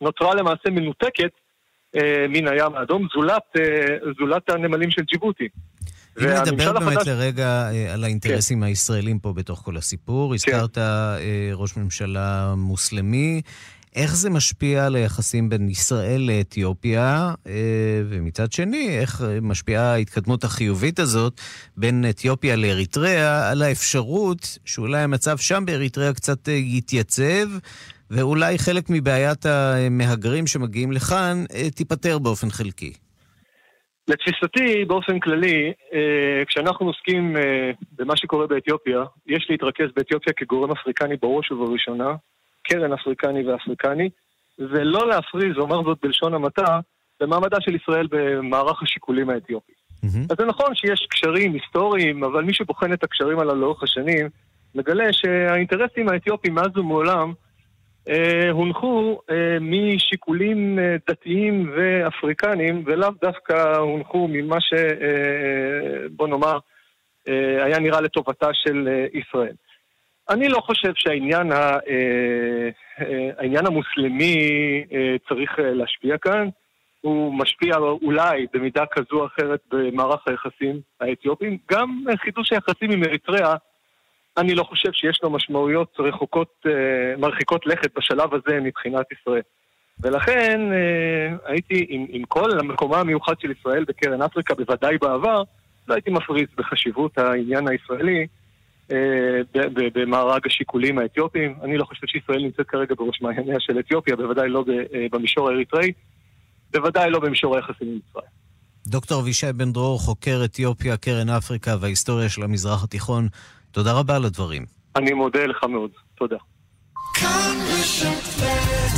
[0.00, 1.30] נותרה למעשה מנותקת
[2.28, 3.56] מן הים האדום, זולת,
[4.18, 5.48] זולת הנמלים של ג'יבוטי.
[6.20, 11.16] אם נדבר באמת החדש- לרגע אה, על האינטרסים הישראלים פה בתוך כל הסיפור, הזכרת אה,
[11.54, 13.40] ראש ממשלה מוסלמי.
[13.96, 17.52] איך זה משפיע על היחסים בין ישראל לאתיופיה, אה,
[18.08, 21.40] ומצד שני, איך משפיעה ההתקדמות החיובית הזאת
[21.76, 27.48] בין אתיופיה לאריתריאה על האפשרות שאולי המצב שם באריתריאה קצת יתייצב,
[28.10, 32.92] ואולי חלק מבעיית המהגרים שמגיעים לכאן תיפתר באופן חלקי.
[34.08, 41.16] לתפיסתי, באופן כללי, אה, כשאנחנו עוסקים אה, במה שקורה באתיופיה, יש להתרכז באתיופיה כגורם אפריקני
[41.22, 42.14] בראש ובראשונה,
[42.62, 44.08] קרן אפריקני ואפריקני,
[44.58, 46.80] ולא להפריז, אומר זאת בלשון המעטה,
[47.20, 49.72] במעמדה של ישראל במערך השיקולים האתיופי.
[50.30, 54.28] אז זה נכון שיש קשרים היסטוריים, אבל מי שבוחן את הקשרים הללו לאורך השנים,
[54.74, 57.32] מגלה שהאינטרסים האתיופיים מאז ומעולם
[58.52, 64.72] הונחו אה, משיקולים אה, דתיים ואפריקנים, ולאו דווקא הונחו ממה ש...
[64.72, 66.58] אה, אה, בוא נאמר,
[67.28, 69.54] אה, היה נראה לטובתה של אה, ישראל.
[70.30, 72.68] אני לא חושב שהעניין ה, אה,
[73.00, 74.36] אה, העניין המוסלמי
[74.92, 76.48] אה, צריך אה, להשפיע כאן.
[77.00, 81.58] הוא משפיע אולי במידה כזו או אחרת במערך היחסים האתיופיים.
[81.70, 83.54] גם חידוש היחסים עם אריתריאה,
[84.38, 89.42] אני לא חושב שיש לו משמעויות רחוקות, אה, מרחיקות לכת בשלב הזה מבחינת ישראל.
[90.00, 95.42] ולכן אה, הייתי, עם, עם כל המקומה המיוחד של ישראל בקרן אפריקה, בוודאי בעבר,
[95.88, 98.26] לא הייתי מפריז בחשיבות העניין הישראלי
[98.92, 99.40] אה,
[99.94, 101.54] במארג השיקולים האתיופיים.
[101.62, 104.64] אני לא חושב שישראל נמצאת כרגע בראש מעייניה של אתיופיה, בוודאי לא
[105.12, 105.92] במישור האריתראי,
[106.72, 108.30] בוודאי לא במישור היחסים עם ישראל.
[108.86, 113.28] דוקטור אבישי בן דרור, חוקר אתיופיה, קרן אפריקה וההיסטוריה של המזרח התיכון,
[113.72, 114.64] תודה רבה על הדברים.
[114.96, 115.90] אני מודה לך מאוד.
[116.14, 116.36] תודה.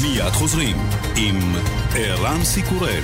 [0.02, 0.76] מיד חוזרים
[1.16, 1.36] עם
[1.96, 3.02] ערן סיקורל.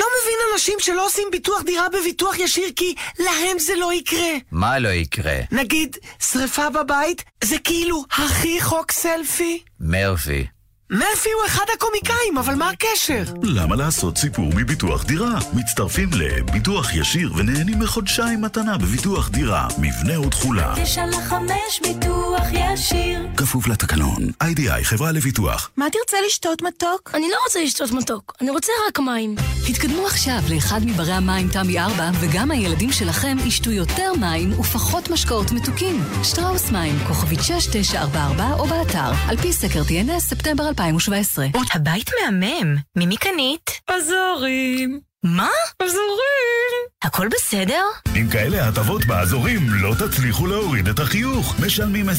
[0.00, 4.32] לא מבין אנשים שלא עושים ביטוח דירה בביטוח ישיר כי להם זה לא יקרה.
[4.52, 5.36] מה לא יקרה?
[5.52, 5.96] נגיד,
[6.32, 9.62] שריפה בבית זה כאילו הכי חוק סלפי.
[9.80, 10.46] מרפי.
[10.90, 13.22] מרפי הוא אחד הקומיקאים, אבל מה הקשר?
[13.42, 15.38] למה לעשות סיפור מביטוח דירה?
[15.54, 20.74] מצטרפים לביטוח ישיר ונהנים מחודשיים מתנה בביטוח דירה, מבנה ותכולה.
[20.82, 23.26] תשע לחמש ביטוח ישיר.
[23.36, 25.70] כפוף לתקנון, איי-די-איי חברה לביטוח.
[25.76, 27.10] מה תרצה לשתות מתוק?
[27.14, 29.34] אני לא רוצה לשתות מתוק, אני רוצה רק מים.
[29.68, 35.52] התקדמו עכשיו לאחד מברי המים תמי 4, וגם הילדים שלכם ישתו יותר מים ופחות משקאות
[35.52, 36.02] מתוקים.
[36.22, 41.46] שטראוס מים, כוכבית 6944 או באתר, על פי סקר TNS, ספטמבר 2017.
[41.74, 42.76] הבית מהמם.
[42.96, 43.70] ממי קנית?
[43.86, 45.00] עזורים.
[45.24, 45.48] מה?
[45.82, 46.84] עזורים.
[47.02, 47.82] הכל בסדר?
[48.14, 51.54] עם כאלה הטבות באזורים לא תצליחו להוריד את החיוך.
[51.66, 52.12] משלמים 20%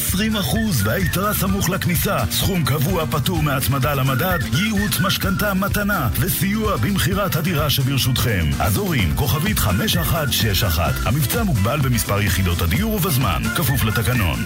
[0.84, 2.18] והיתרה סמוך לכניסה.
[2.32, 8.46] סכום קבוע פטור מהצמדה למדד, ייעוץ משכנתה מתנה וסיוע במכירת הדירה שברשותכם.
[8.60, 10.94] אזורים, כוכבית 5161.
[11.06, 14.40] המבצע מוגבל במספר יחידות הדיור ובזמן, כפוף לתקנון.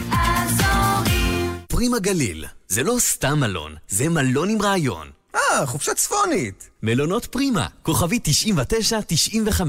[1.71, 5.07] פרימה גליל, זה לא סתם מלון, זה מלון עם רעיון.
[5.35, 6.69] אה, חופשה צפונית.
[6.83, 9.61] מלונות פרימה, כוכבי 99-95.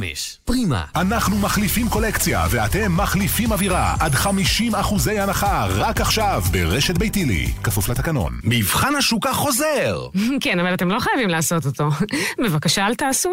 [0.45, 0.85] פרימה.
[0.97, 3.95] אנחנו מחליפים קולקציה, ואתם מחליפים אווירה.
[4.01, 7.53] עד 50 אחוזי הנחה, רק עכשיו, ברשת ביתילי.
[7.63, 8.41] כפוף לתקנון.
[8.45, 10.07] מבחן השוקה חוזר!
[10.43, 11.89] כן, אבל אתם לא חייבים לעשות אותו.
[12.45, 13.31] בבקשה, אל תעשו.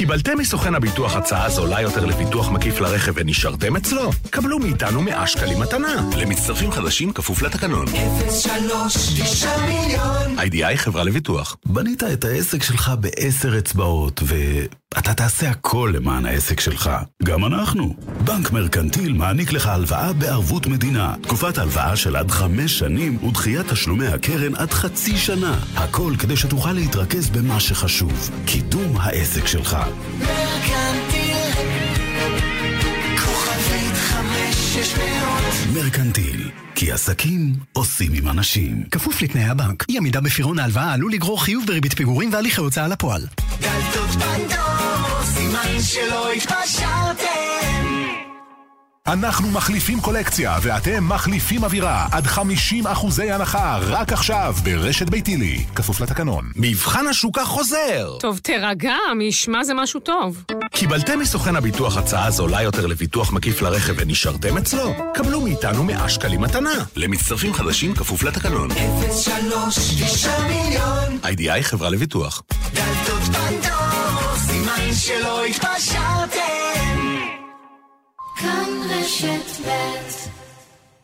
[0.00, 4.10] קיבלתם מסוכן הביטוח הצעה זולה יותר לביטוח מקיף לרכב ונשארתם אצלו?
[4.30, 6.10] קבלו מאיתנו 100 שקלים מתנה.
[6.16, 7.86] למצטרפים חדשים כפוף לתקנון.
[8.30, 11.56] 03 9 מיליון איי-די-איי חברה לביטוח.
[11.66, 14.22] בנית את העסק שלך בעשר אצבעות,
[14.94, 16.90] ואתה תעשה הכל למען העסק שלך.
[17.22, 17.94] גם אנחנו.
[18.24, 21.14] בנק מרקנטיל מעניק לך הלוואה בערבות מדינה.
[21.22, 25.58] תקופת הלוואה של עד חמש שנים ודחיית תשלומי הקרן עד חצי שנה.
[25.76, 28.30] הכל כדי שתוכל להתרכז במה שחשוב.
[28.46, 29.76] קידום העסק שלך.
[30.18, 31.36] מרקנטיל
[33.24, 38.84] כוכבית חמש שש מאות מרקנטיל, כי עסקים עושים עם אנשים.
[38.90, 39.84] כפוף לתנאי הבנק.
[39.88, 43.26] אי עמידה בפירעון ההלוואה עלול לגרור חיוב בריבית פיגורים והליכי הוצאה לפועל.
[43.60, 47.79] דלתות בנדור, סימן שלא התפשרתם
[49.06, 52.06] אנחנו מחליפים קולקציה, ואתם מחליפים אווירה.
[52.12, 55.64] עד 50 אחוזי הנחה, רק עכשיו, ברשת ביתילי.
[55.74, 56.50] כפוף לתקנון.
[56.56, 58.16] מבחן השוקה חוזר!
[58.20, 60.44] טוב, תירגע, מי ישמע זה משהו טוב.
[60.70, 64.94] קיבלתם מסוכן הביטוח הצעה זולה יותר לביטוח מקיף לרכב ונשארתם אצלו?
[65.14, 66.74] קבלו מאיתנו 100 שקלים מתנה.
[66.96, 68.68] למצטרפים חדשים כפוף לתקנון.
[69.12, 72.42] 03 9 מיליון איי-די-איי חברה לביטוח.
[72.74, 77.09] דלתות בנדור, סימן שלא התפשרתם
[78.40, 80.39] כאן רשת ב'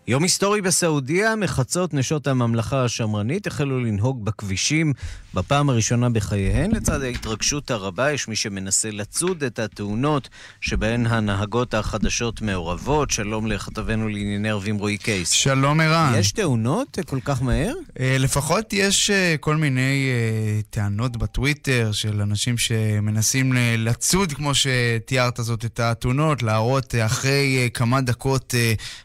[0.08, 4.92] יום היסטורי בסעודיה, מחצות נשות הממלכה השמרנית החלו לנהוג בכבישים
[5.34, 6.70] בפעם הראשונה בחייהן.
[6.70, 10.28] לצד ההתרגשות הרבה יש מי שמנסה לצוד את התאונות
[10.60, 13.10] שבהן הנהגות החדשות מעורבות.
[13.10, 15.30] שלום לכתבנו לענייני ערבים רועי קייס.
[15.30, 16.12] שלום ערן.
[16.16, 17.74] יש תאונות כל כך מהר?
[18.00, 25.38] אה, לפחות יש אה, כל מיני אה, טענות בטוויטר של אנשים שמנסים לצוד, כמו שתיארת
[25.42, 28.54] זאת, את התאונות, להראות אחרי כמה דקות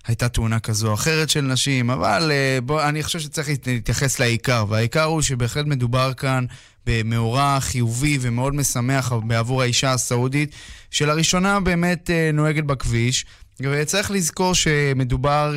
[0.07, 2.31] הייתה תאונה כזו או אחרת של נשים, אבל
[2.65, 6.45] בוא, אני חושב שצריך להתייחס לעיקר, והעיקר הוא שבהחלט מדובר כאן
[6.85, 10.55] במאורע חיובי ומאוד משמח בעבור האישה הסעודית,
[10.91, 13.25] שלראשונה באמת נוהגת בכביש.
[13.71, 15.53] וצריך לזכור שמדובר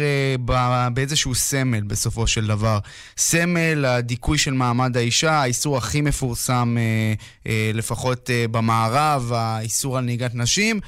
[0.47, 0.51] uh,
[0.95, 2.79] באיזשהו סמל בסופו של דבר.
[3.17, 10.35] סמל הדיכוי של מעמד האישה, האיסור הכי מפורסם, uh, uh, לפחות במערב, האיסור על נהיגת
[10.35, 10.81] נשים,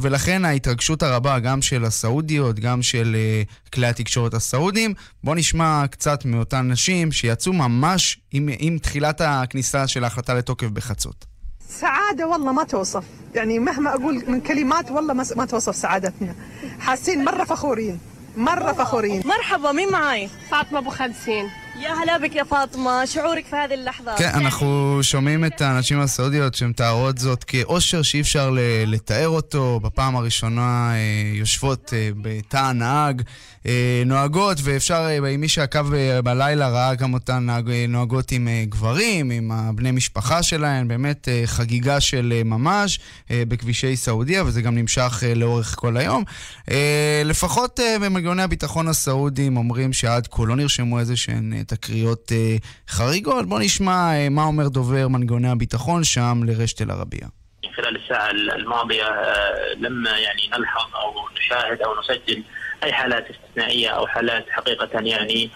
[0.00, 3.16] ולכן ההתרגשות הרבה גם של הסעודיות, גם של
[3.72, 4.94] כלי התקשורת הסעודיים.
[5.24, 11.37] בואו נשמע קצת מאותן נשים שיצאו ממש עם, עם תחילת הכניסה של ההחלטה לתוקף בחצות.
[11.69, 13.03] سعادة والله ما توصف
[13.35, 16.35] يعني مهما أقول من كلمات والله ما توصف سعادتنا
[16.79, 17.99] حاسين مرة فخورين
[18.37, 21.49] مرة فخورين مرحبا مين معاي؟ فاطمة أبو خمسين
[21.81, 26.55] يا هلا بك يا فاطمة شعورك في هذه اللحظة כן, אנחנו שומעים את הנשים הסעודיות
[26.55, 28.49] שמתארות זאת כאושר שאי אפשר
[28.87, 29.79] לתאר אותו.
[29.83, 30.93] בפעם הראשונה
[31.33, 33.21] יושבות בתא הנהג,
[34.05, 37.47] נוהגות, ואפשר, מי שעקב בלילה ראה גם אותן
[37.87, 42.99] נוהגות עם גברים, עם בני משפחה שלהן, באמת חגיגה של ממש
[43.31, 46.23] בכבישי סעודיה, וזה גם נמשך לאורך כל היום.
[47.25, 52.31] לפחות במנגנוני הביטחון הסעודיים אומרים שעד כה לא נרשמו איזה שהן תקריות
[52.89, 53.49] חריגות.
[53.49, 57.27] בואו נשמע מה אומר דובר מנגנוני הביטחון שם לרשת אל-ערבייה.
[57.75, 59.03] خلال الساعة الماضية
[59.77, 62.43] لم يعني نلحظ أو نشاهد أو نسجل
[62.83, 63.23] أي حالات
[63.57, 65.49] استثنائية أو حالات حقيقة يعني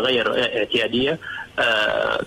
[0.00, 1.18] غير اعتيادية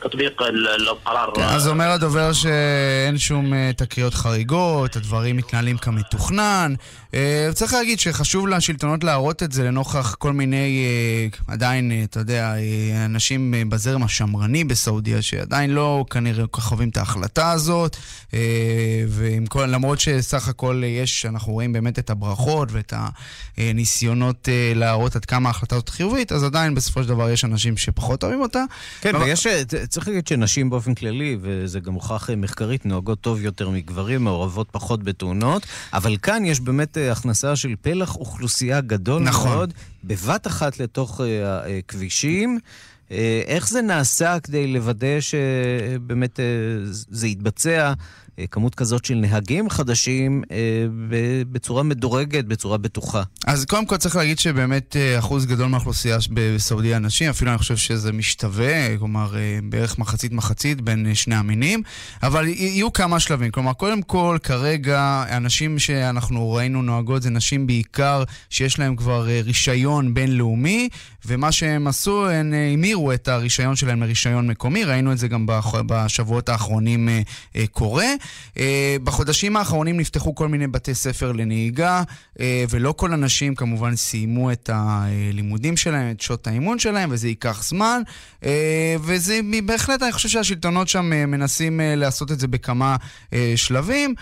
[0.03, 0.41] תטביק
[0.75, 1.33] القرار.
[1.37, 6.73] אז אומר הדובר שאין שום תקריות חריגות, הדברים מתנהלים כמתוכנן.
[7.53, 10.85] צריך להגיד שחשוב לשלטונות להראות את זה לנוכח כל מיני,
[11.47, 12.53] עדיין, אתה יודע,
[13.05, 17.97] אנשים בזרם השמרני בסעודיה, שעדיין לא כנראה כל כך חווים את ההחלטה הזאת,
[19.55, 22.93] ולמרות שסך הכל יש, אנחנו רואים באמת את הברכות ואת
[23.57, 24.49] הניסיונות
[24.90, 28.40] להראות עד כמה ההחלטה הזאת חיובית, אז עדיין בסופו של דבר יש אנשים שפחות אוהבים
[28.40, 28.64] אותה.
[29.00, 29.46] כן, ויש,
[29.88, 35.02] צריך להגיד שנשים באופן כללי, וזה גם הוכח מחקרית, נוהגות טוב יותר מגברים, מעורבות פחות
[35.02, 39.50] בתאונות, אבל כאן יש באמת הכנסה של פלח אוכלוסייה גדול נכון.
[39.50, 39.74] מאוד,
[40.04, 41.20] בבת אחת לתוך
[41.78, 42.58] הכבישים.
[43.46, 46.40] איך זה נעשה כדי לוודא שבאמת
[46.90, 47.92] זה יתבצע
[48.50, 50.42] כמות כזאת של נהגים חדשים
[51.52, 53.22] בצורה מדורגת, בצורה בטוחה.
[53.46, 58.12] אז קודם כל צריך להגיד שבאמת אחוז גדול מהאוכלוסייה בסעודיה נשים, אפילו אני חושב שזה
[58.12, 61.82] משתווה, כלומר בערך מחצית מחצית בין שני המינים,
[62.22, 63.50] אבל יהיו כמה שלבים.
[63.50, 70.14] כלומר, קודם כל, כרגע, הנשים שאנחנו ראינו נוהגות זה נשים בעיקר שיש להן כבר רישיון
[70.14, 70.88] בינלאומי,
[71.26, 75.46] ומה שהם עשו, הן המירו את הרישיון שלהם לרישיון מקומי, ראינו את זה גם
[75.86, 77.08] בשבועות האחרונים
[77.70, 78.06] קורה.
[79.04, 82.02] בחודשים האחרונים נפתחו כל מיני בתי ספר לנהיגה,
[82.40, 88.02] ולא כל הנשים כמובן סיימו את הלימודים שלהם, את שעות האימון שלהם, וזה ייקח זמן,
[89.00, 92.96] וזה בהחלט, אני חושב שהשלטונות שם מנסים לעשות את זה בכמה
[93.56, 94.14] שלבים,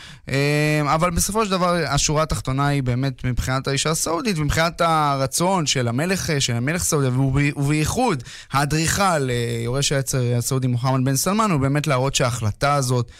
[0.84, 6.30] אבל בסופו של דבר השורה התחתונה היא באמת מבחינת האישה הסעודית, ומבחינת הרצון של המלך,
[6.38, 7.10] של המלך סעודיה,
[7.56, 9.30] ובייחוד האדריכל,
[9.64, 13.10] יורש העצר הסעודי מוחמד בן סלמן, הוא באמת להראות שההחלטה הזאת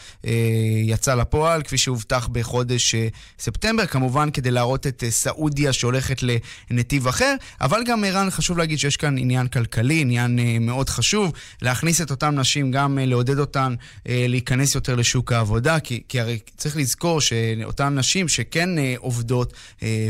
[0.83, 2.95] יצא לפועל, כפי שהובטח בחודש
[3.39, 6.23] ספטמבר, כמובן כדי להראות את סעודיה שהולכת
[6.71, 12.01] לנתיב אחר, אבל גם ערן, חשוב להגיד שיש כאן עניין כלכלי, עניין מאוד חשוב, להכניס
[12.01, 17.21] את אותן נשים, גם לעודד אותן להיכנס יותר לשוק העבודה, כי, כי הרי צריך לזכור
[17.21, 19.53] שאותן נשים שכן עובדות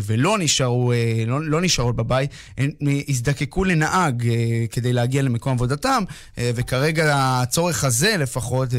[0.06, 0.94] ולא נשארו,
[1.28, 2.72] לא, לא נשארות בבית, הן
[3.08, 4.24] הזדקקו לנהג
[4.72, 6.04] כדי להגיע למקום עבודתם,
[6.38, 8.70] וכרגע הצורך הזה לפחות,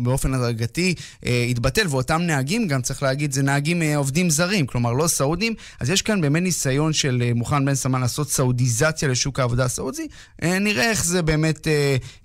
[0.00, 0.91] באופן הדרגתי,
[1.22, 6.02] יתבטל, ואותם נהגים גם, צריך להגיד, זה נהגים עובדים זרים, כלומר לא סעודים, אז יש
[6.02, 10.06] כאן באמת ניסיון של מוחמד בן סלמן לעשות סעודיזציה לשוק העבודה הסעודי,
[10.42, 11.66] נראה איך זה באמת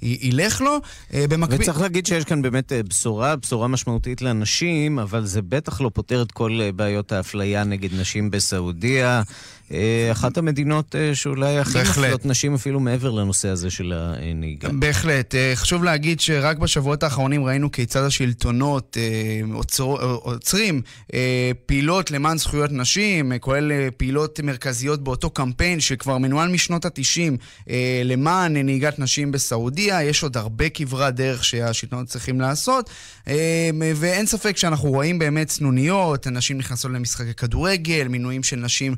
[0.01, 0.77] ילך לו.
[1.13, 1.61] במקביל...
[1.61, 6.31] וצריך להגיד שיש כאן באמת בשורה, בשורה משמעותית לנשים, אבל זה בטח לא פותר את
[6.31, 9.21] כל בעיות האפליה נגד נשים בסעודיה.
[10.11, 14.69] אחת המדינות שאולי הכי מפלות נשים אפילו מעבר לנושא הזה של הנהיגה.
[14.69, 15.35] בהחלט.
[15.55, 20.81] חשוב להגיד שרק בשבועות האחרונים ראינו כיצד השלטונות אה, עוצר, עוצרים
[21.13, 26.85] אה, פעילות למען זכויות נשים, אה, כולל אה, פעילות מרכזיות באותו קמפיין שכבר מנוהל משנות
[26.85, 27.37] ה-90
[27.69, 30.03] אה, למען נהיגת נשים בסעודיה.
[30.03, 32.89] יש עוד הרבה כברת דרך שהשלטונות צריכים לעשות,
[33.27, 38.95] אה, ואין ספק שאנחנו רואים באמת צנוניות, נשים נכנסות למשחקי כדורגל, מינויים של נשים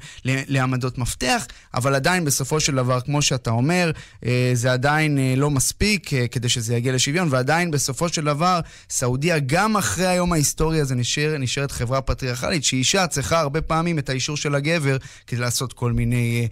[0.60, 3.92] לעמדות מפתח, אבל עדיין בסופו של דבר, כמו שאתה אומר,
[4.26, 8.60] אה, זה עדיין אה, לא מספיק אה, כדי שזה יגיע לשוויון, ועדיין בסופו של דבר,
[8.90, 14.10] סעודיה, גם אחרי היום ההיסטורי הזה, נשאר, נשארת חברה פטריארכלית, שאישה צריכה הרבה פעמים את
[14.10, 14.98] האישור של הגבר
[15.28, 16.48] כדי לעשות כל מיני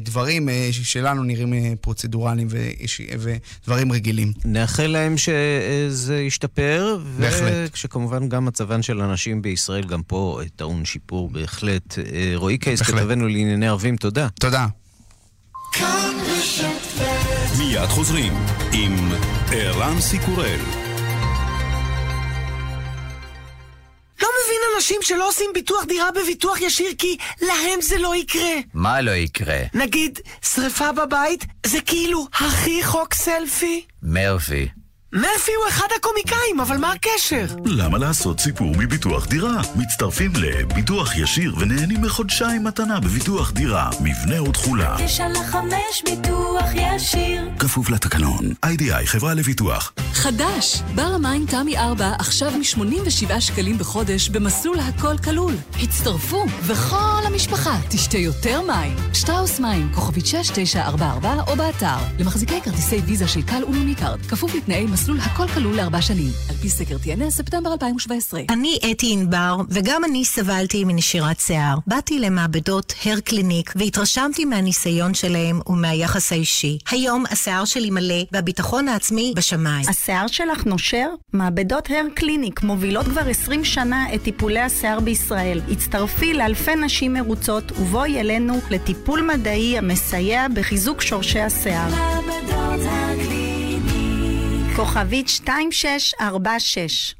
[0.00, 2.48] דברים שלנו נראים פרוצדורליים
[3.18, 4.32] ודברים רגילים.
[4.44, 7.52] נאחל להם שזה ישתפר, בהחלט.
[7.66, 11.98] וכשכמובן גם מצבן של הנשים בישראל, גם פה טעון שיפור בהחלט.
[12.34, 12.82] רועי קייס.
[12.82, 14.28] כתבנו לענייני ערבים, תודה.
[14.40, 14.66] תודה.
[17.58, 18.32] מיד חוזרים
[18.72, 19.08] עם
[19.52, 20.60] ערן סיקורל.
[24.22, 28.54] לא מבין אנשים שלא עושים ביטוח דירה בביטוח ישיר כי להם זה לא יקרה.
[28.74, 29.60] מה לא יקרה?
[29.74, 33.84] נגיד, שריפה בבית זה כאילו הכי חוק סלפי.
[34.02, 34.68] מרפי.
[35.12, 37.46] מרפי הוא אחד הקומיקאים, אבל מה הקשר?
[37.64, 39.60] למה לעשות סיפור מביטוח דירה?
[39.76, 44.96] מצטרפים לביטוח ישיר ונהנים מחודשיים מתנה בביטוח דירה, מבנה ותכולה.
[45.04, 47.42] תשע לחמש ביטוח ישיר.
[47.58, 49.92] כפוף לתקנון, איי-די-איי חברה לביטוח.
[50.12, 50.82] חדש!
[50.94, 55.54] בר המים תמי 4 עכשיו מ-87 שקלים בחודש במסלול הכל כלול.
[55.82, 58.96] הצטרפו, וכל המשפחה תשתה יותר מים.
[59.14, 61.96] שטראוס מים, כוכבית 6944 או באתר.
[62.18, 66.30] למחזיקי כרטיסי ויזה של קל ולאומי קארד, כפוף לתנאי מסלול הכל כלול לארבע שנים.
[66.50, 68.40] על פי סקר TNS, ספטמבר 2017.
[68.50, 71.78] אני אתי ענבר, וגם אני סבלתי מנשירת שיער.
[71.86, 76.78] באתי למעבדות הר קליניק והתרשמתי מהניסיון שלהם ומהיחס האישי.
[76.90, 79.88] היום השיער שלי מלא והביטחון העצמי בשמיים.
[79.88, 81.08] השיער שלך נושר?
[81.32, 85.60] מעבדות Hair Clinic מובילות כבר 20 שנה את טיפולי השיער בישראל.
[85.70, 91.90] הצטרפי לאלפי נשים מרוצות ובואי אלינו לטיפול מדעי המסייע בחיזוק שורשי השיער.
[91.90, 93.37] מעבדות Hair Clinic.
[94.78, 97.14] כוכבית 2646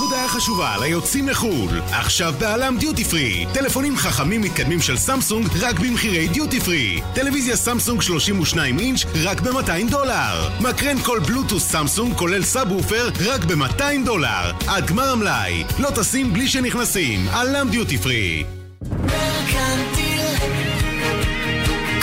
[0.00, 3.46] הודעה חשובה ליוצאים לחו"ל, עכשיו בא.ל.מ דיוטי פרי.
[3.54, 7.00] טלפונים חכמים מתקדמים של סמסונג רק במחירי דיוטי פרי.
[7.14, 10.48] טלוויזיה סמסונג 32 אינץ' רק ב-200 דולר.
[10.60, 14.52] מקרן קול בלוטות' סמסונג כולל סאב וופר רק ב-200 דולר.
[14.66, 15.64] עד גמר המלאי.
[15.78, 17.28] לא טסים בלי שנכנסים.
[17.28, 18.44] א.ל.מ דיוטי פרי.
[18.82, 20.26] מרקנטיל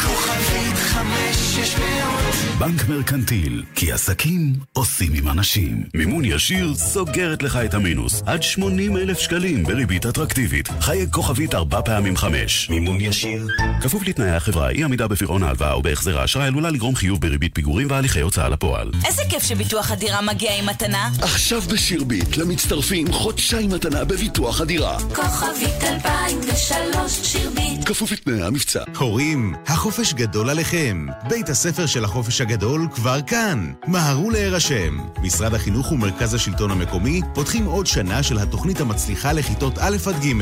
[0.05, 5.83] כוכבית חמש שש מאות בנק מרקנטיל, כי עסקים עושים עם אנשים.
[5.93, 8.23] מימון ישיר סוגרת לך את המינוס.
[8.25, 10.69] עד 80 אלף שקלים בריבית אטרקטיבית.
[10.79, 12.69] חייג כוכבית ארבע פעמים חמש.
[12.69, 13.47] מימון ישיר.
[13.81, 17.87] כפוף לתנאי החברה, אי עמידה בפירעון ההלוואה או בהחזר האשראי עלולה לגרום חיוב בריבית פיגורים
[17.91, 18.91] והליכי הוצאה לפועל.
[19.05, 21.09] איזה כיף שביטוח הדירה מגיע עם מתנה.
[21.21, 24.99] עכשיו בשירביט למצטרפים חודשיים מתנה בביטוח הדירה.
[24.99, 27.87] כוכבית 2003 שירביט.
[27.87, 28.83] כפוף לתנאי המבצע.
[28.97, 31.05] הורים, החופש גדול עליכם.
[31.29, 33.71] בית הספר של החופש הגדול כבר כאן.
[33.87, 34.97] מהרו להירשם.
[35.21, 40.33] משרד החינוך ומרכז השלטון המקומי פותחים עוד שנה של התוכנית המצליחה לכיתות א' עד ג'.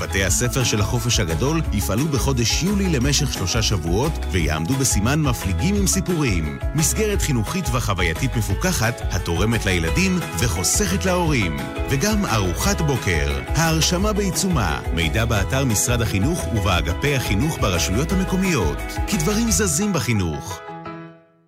[0.00, 5.86] בתי הספר של החופש הגדול יפעלו בחודש יולי למשך שלושה שבועות ויעמדו בסימן מפליגים עם
[5.86, 6.58] סיפורים.
[6.74, 11.56] מסגרת חינוכית וחווייתית מפוקחת התורמת לילדים וחוסכת להורים.
[11.90, 13.40] וגם ארוחת בוקר.
[13.46, 14.80] ההרשמה בעיצומה.
[14.94, 18.78] מידע באתר משרד החינוך ובאגפי החינוך ברשויות המקומיות.
[19.06, 20.67] כי דברים זזים בחינוך.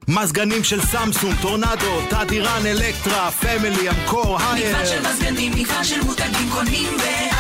[0.09, 4.69] מזגנים של סמסונג, טורנדו, טאדירן, אלקטרה, פמילי, אמקור, הייר.
[4.69, 7.40] מגוון של מזגנים, מגוון של מותגים קונים ב...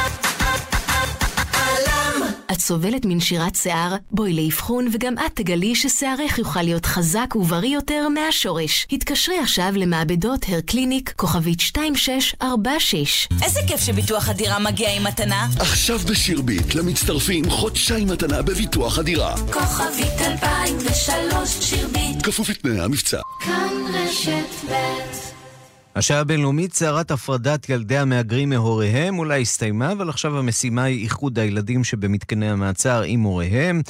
[2.52, 3.96] את סובלת מנשירת שיער?
[4.10, 8.86] בואי לאבחון וגם את תגלי ששיערך יוכל להיות חזק ובריא יותר מהשורש.
[8.92, 13.28] התקשרי עכשיו למעבדות Hair Clinic, כוכבית 2646.
[13.42, 15.48] איזה כיף שביטוח הדירה מגיע עם מתנה.
[15.58, 19.36] עכשיו בשירביט למצטרפים חודשיים מתנה בביטוח הדירה.
[19.36, 22.22] כוכבית 2003 שירביט.
[22.22, 23.20] כפוף לתנאי המבצע.
[23.40, 25.39] כאן רשת ב'
[25.96, 31.84] השעה הבינלאומית, סערת הפרדת ילדי המהגרים מהוריהם אולי הסתיימה, אבל עכשיו המשימה היא איחוד הילדים
[31.84, 33.80] שבמתקני המעצר עם הוריהם,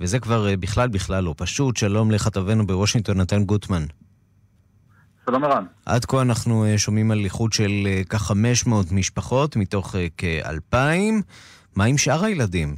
[0.00, 1.76] וזה כבר אה, בכלל בכלל לא פשוט.
[1.76, 3.82] שלום לכתבנו בוושינגטון, נתן גוטמן.
[5.26, 5.64] שלום ערן.
[5.86, 10.76] עד כה אנחנו אה, שומעים על איחוד של אה, כ-500 משפחות מתוך אה, כ-2,000.
[11.76, 12.68] מה עם שאר הילדים?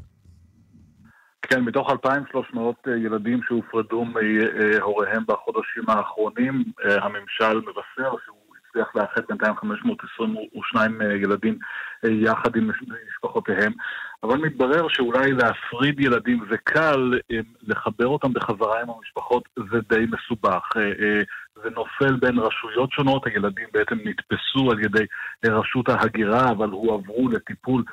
[1.43, 8.44] כן, מתוך 2,300 ילדים שהופרדו מהוריהם בחודשים האחרונים, הממשל מבשר שהוא
[8.75, 11.59] הצליח לאחד בינתיים 522 ילדים
[12.05, 12.71] יחד עם
[13.09, 13.73] משפחותיהם,
[14.23, 17.19] אבל מתברר שאולי להפריד ילדים זה קל,
[17.63, 20.69] לחבר אותם בחזרה עם המשפחות זה די מסובך.
[21.63, 25.05] זה נופל בין רשויות שונות, הילדים בעצם נתפסו על ידי
[25.47, 27.85] רשות ההגירה, אבל הועברו לטיפול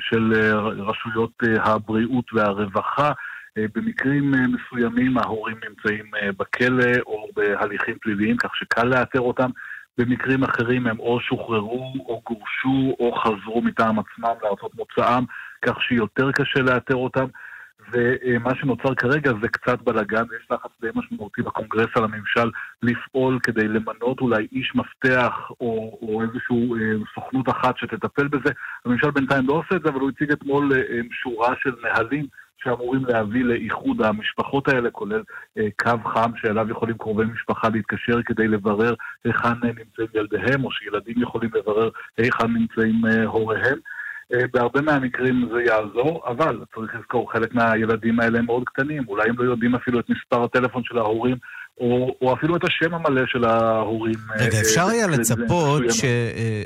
[0.00, 0.32] של
[0.78, 3.12] רשויות הבריאות והרווחה.
[3.74, 9.50] במקרים מסוימים ההורים נמצאים בכלא או בהליכים פליליים, כך שקל לאתר אותם.
[9.98, 15.24] במקרים אחרים הם או שוחררו או גורשו או חזרו מטעם עצמם לארצות מוצאם,
[15.62, 17.26] כך שיותר קשה לאתר אותם.
[17.92, 22.50] ומה שנוצר כרגע זה קצת בלאגן, ויש לחץ די משמעותי בקונגרס על הממשל
[22.82, 28.52] לפעול כדי למנות אולי איש מפתח או, או איזושהי אה, סוכנות אחת שתטפל בזה.
[28.84, 32.26] הממשל בינתיים לא עושה את זה, אבל הוא הציג אתמול אה, שורה של נהלים
[32.64, 35.22] שאמורים להביא לאיחוד המשפחות האלה, כולל
[35.58, 38.94] אה, קו חם שאליו יכולים קרובי משפחה להתקשר כדי לברר
[39.24, 41.88] היכן נמצאים ילדיהם, או שילדים יכולים לברר
[42.18, 43.78] היכן נמצאים אה, הוריהם.
[44.34, 49.28] אה, בהרבה מהמקרים זה יעזור, אבל צריך לזכור, חלק מהילדים האלה הם מאוד קטנים, אולי
[49.28, 51.36] הם לא יודעים אפילו את מספר הטלפון של ההורים,
[51.80, 54.14] או, או אפילו את השם המלא של ההורים.
[54.38, 56.60] רגע, אפשר היה אה, לצפות מסוימות.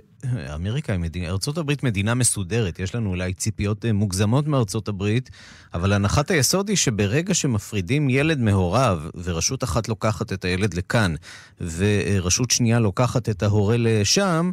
[0.46, 5.30] שאמריקה היא מדינה, ארצות הברית מדינה מסודרת, יש לנו אולי ציפיות אה, מוגזמות מארצות הברית,
[5.74, 11.14] אבל הנחת היסוד היא שברגע שמפרידים ילד מהוריו, ורשות אחת לוקחת את הילד לכאן,
[11.60, 14.50] ורשות שנייה לוקחת את ההורה לשם,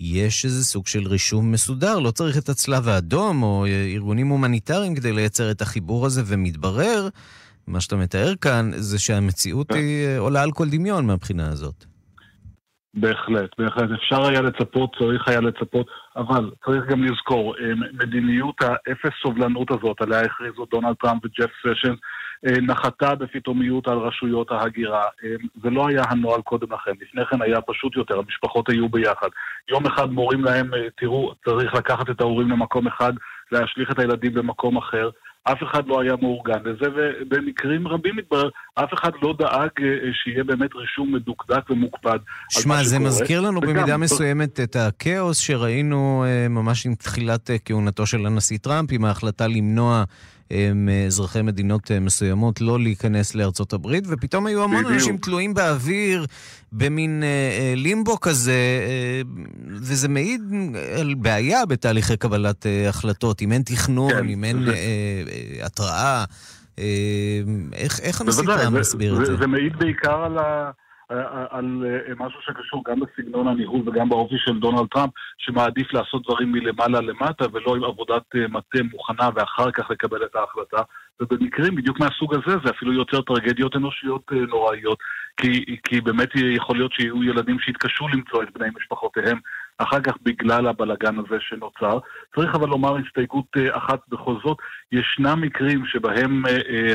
[0.00, 5.12] יש איזה סוג של רישום מסודר, לא צריך את הצלב האדום או ארגונים הומניטריים כדי
[5.12, 7.08] לייצר את החיבור הזה, ומתברר,
[7.66, 11.84] מה שאתה מתאר כאן, זה שהמציאות היא אה, עולה על כל דמיון מהבחינה הזאת.
[12.94, 13.90] בהחלט, בהחלט.
[13.94, 15.86] אפשר היה לצפות, צריך היה לצפות,
[16.16, 21.94] אבל צריך גם לזכור, אה, מדיניות האפס סובלנות הזאת, עליה הכריזו דונלד טראמפ וג'ף סשן,
[22.46, 25.04] אה, נחתה בפתאומיות על רשויות ההגירה.
[25.62, 29.28] זה לא היה הנוהל קודם לכן, לפני כן היה פשוט יותר, המשפחות היו ביחד.
[29.70, 33.12] יום אחד מורים להם, תראו, צריך לקחת את ההורים למקום אחד,
[33.52, 35.10] להשליך את הילדים במקום אחר.
[35.44, 40.44] אף אחד לא היה מאורגן לזה, ובמקרים רבים מתברר, אף אחד לא דאג אה, שיהיה
[40.44, 42.18] באמת רישום מדוקדק ומוקפד.
[42.50, 43.08] שמע, זה שקורה.
[43.08, 48.26] מזכיר לנו וגם, במידה מסוימת את הכאוס שראינו אה, ממש עם תחילת אה, כהונתו של
[48.26, 50.04] הנשיא טראמפ, עם ההחלטה למנוע
[50.74, 54.92] מאזרחי מדינות מסוימות לא להיכנס לארצות הברית, ופתאום היו המון בדיוק.
[54.92, 56.26] אנשים תלויים באוויר
[56.72, 59.20] במין אה, לימבו כזה, אה,
[59.68, 60.42] וזה מעיד
[60.98, 63.42] על בעיה בתהליכי קבלת אה, החלטות.
[63.42, 64.68] אם אין תכנון, כן, אם אין.
[64.68, 66.24] אה, אה, התראה,
[66.78, 66.84] אה,
[67.72, 69.36] איך, איך הנשיא טראמפ מסביר את זה?
[69.36, 70.70] זה מעיד בעיקר על ה...
[71.50, 71.84] על
[72.18, 77.44] משהו שקשור גם בסגנון הניהול וגם באופי של דונלד טראמפ, שמעדיף לעשות דברים מלמעלה למטה
[77.52, 80.82] ולא עם עבודת מטה מוכנה ואחר כך לקבל את ההחלטה.
[81.20, 84.98] ובמקרים בדיוק מהסוג הזה זה אפילו יוצר טרגדיות אנושיות נוראיות,
[85.36, 89.38] כי, כי באמת יכול להיות שיהיו ילדים שיתקשו למצוא את בני משפחותיהם
[89.78, 91.98] אחר כך בגלל הבלגן הזה שנוצר.
[92.34, 94.58] צריך אבל לומר הסתייגות אחת בכל זאת,
[94.92, 96.42] ישנם מקרים שבהם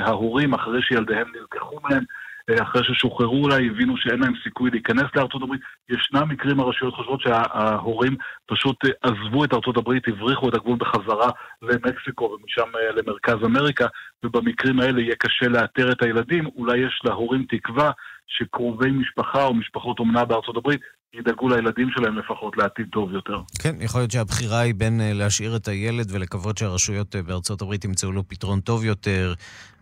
[0.02, 2.04] ההורים, אחרי שילדיהם נלקחו מהם,
[2.62, 5.62] אחרי ששוחררו אולי, הבינו שאין להם סיכוי להיכנס לארצות הברית.
[5.90, 11.30] ישנם מקרים הרשויות חושבות שההורים פשוט עזבו את ארצות הברית, הבריחו את הגבול בחזרה
[11.62, 13.86] למקסיקו ומשם למרכז אמריקה,
[14.24, 16.46] ובמקרים האלה יהיה קשה לאתר את הילדים.
[16.56, 17.92] אולי יש להורים תקווה
[18.28, 20.82] שקרובי משפחה או משפחות אומנה בארצות הברית
[21.14, 23.42] ידאגו לילדים שלהם לפחות לעתיד טוב יותר.
[23.62, 28.28] כן, יכול להיות שהבחירה היא בין להשאיר את הילד ולקוות שהרשויות בארצות הברית ימצאו לו
[28.28, 29.34] פתרון טוב יותר,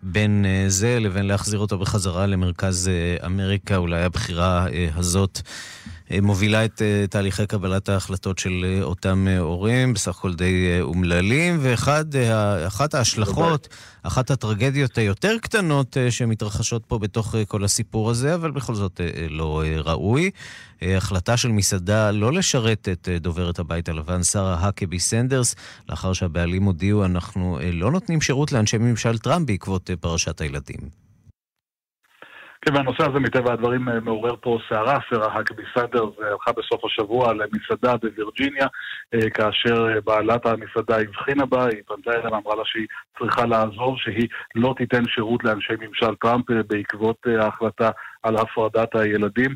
[0.04, 2.90] בין זה לבין להחזיר אותו בחזרה למרכז
[3.26, 3.78] אמריקה.
[3.78, 5.40] אולי הבחירה הזאת
[6.22, 13.68] מובילה את תהליכי קבלת ההחלטות של אותם הורים, בסך הכל די אומללים, ואחת ההשלכות,
[14.04, 20.32] אחת הטרגדיות היותר קטנות שמתרחשות פה בתוך כל הסיפור הזה, אבל בכל זאת לא ראוי.
[20.82, 25.56] החלטה של מסעדה לא לשרת את דוברת הבית הלבן, שרה האקבי סנדרס,
[25.90, 30.80] לאחר שהבעלים הודיעו, אנחנו לא נותנים שירות לאנשי ממשל טראמפ בעקבות פרשת הילדים.
[32.62, 35.00] כן, והנושא הזה מטבע הדברים מעורר פה סערה.
[35.10, 38.68] סרה האקבי סנדרס הלכה בסוף השבוע למסעדה בווירג'יניה,
[39.34, 42.88] כאשר בעלת המסעדה הבחינה בה, היא פנתה אליה ואמרה לה שהיא
[43.20, 47.90] צריכה לעזוב, שהיא לא תיתן שירות לאנשי ממשל טראמפ בעקבות ההחלטה
[48.24, 49.56] על הפרדת הילדים.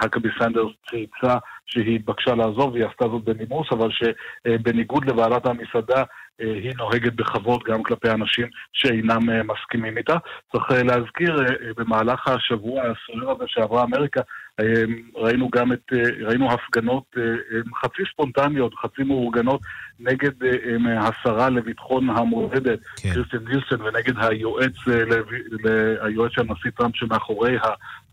[0.00, 1.36] האקבי סנדרס צייצה
[1.66, 6.02] שהיא התבקשה לעזוב, והיא עשתה זאת בנימוס, אבל שבניגוד לבעלת המסעדה,
[6.38, 10.16] היא נוהגת בכבוד גם כלפי אנשים שאינם מסכימים איתה.
[10.52, 11.36] צריך להזכיר,
[11.76, 14.20] במהלך השבוע הסוער הזה שעברה אמריקה,
[15.14, 17.04] ראינו גם את, ראינו הפגנות
[17.82, 19.60] חצי ספונטניות, חצי מאורגנות,
[20.00, 20.32] נגד
[21.00, 23.08] השרה לביטחון המולדת, כן.
[23.14, 24.74] קריסטין נילסון, ונגד היועץ,
[26.00, 27.56] היועץ של הנשיא טראמפ שמאחורי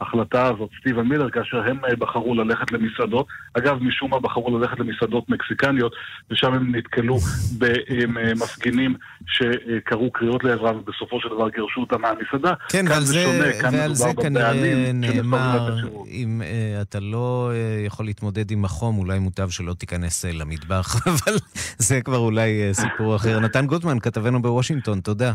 [0.02, 3.28] ההחלטה הזאת, סטיבן מילר, כאשר הם בחרו ללכת למסעדות.
[3.54, 5.94] אגב, משום מה בחרו ללכת למסעדות מקסיקניות,
[6.32, 7.18] ושם הם נתקלו
[7.58, 8.96] במפגינים
[9.28, 12.54] שקראו קריאות לעברם, ובסופו של דבר גירשו אותם מהמסעדה.
[12.70, 14.54] כן, ועל זה, שונה, ועל זה כנראה
[14.94, 15.76] נאמר,
[16.08, 20.96] אם uh, אתה לא uh, יכול להתמודד עם החום, אולי מוטב שלא תיכנס uh, למטבח,
[21.08, 21.38] אבל
[21.78, 23.40] זה כבר אולי uh, סיפור אחר.
[23.46, 25.34] נתן גוטמן, כתבנו בוושינגטון, תודה.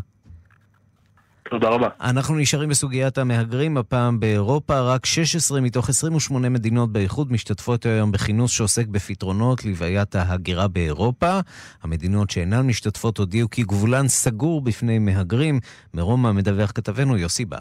[1.51, 1.89] תודה רבה.
[2.01, 4.81] אנחנו נשארים בסוגיית המהגרים, הפעם באירופה.
[4.81, 11.41] רק 16 מתוך 28 מדינות באיחוד משתתפות היום בכינוס שעוסק בפתרונות לבעיית ההגירה באירופה.
[11.83, 15.61] המדינות שאינן משתתפות הודיעו כי גבולן סגור בפני מהגרים.
[15.95, 17.59] מרומא מדווח כתבנו יוסי בר.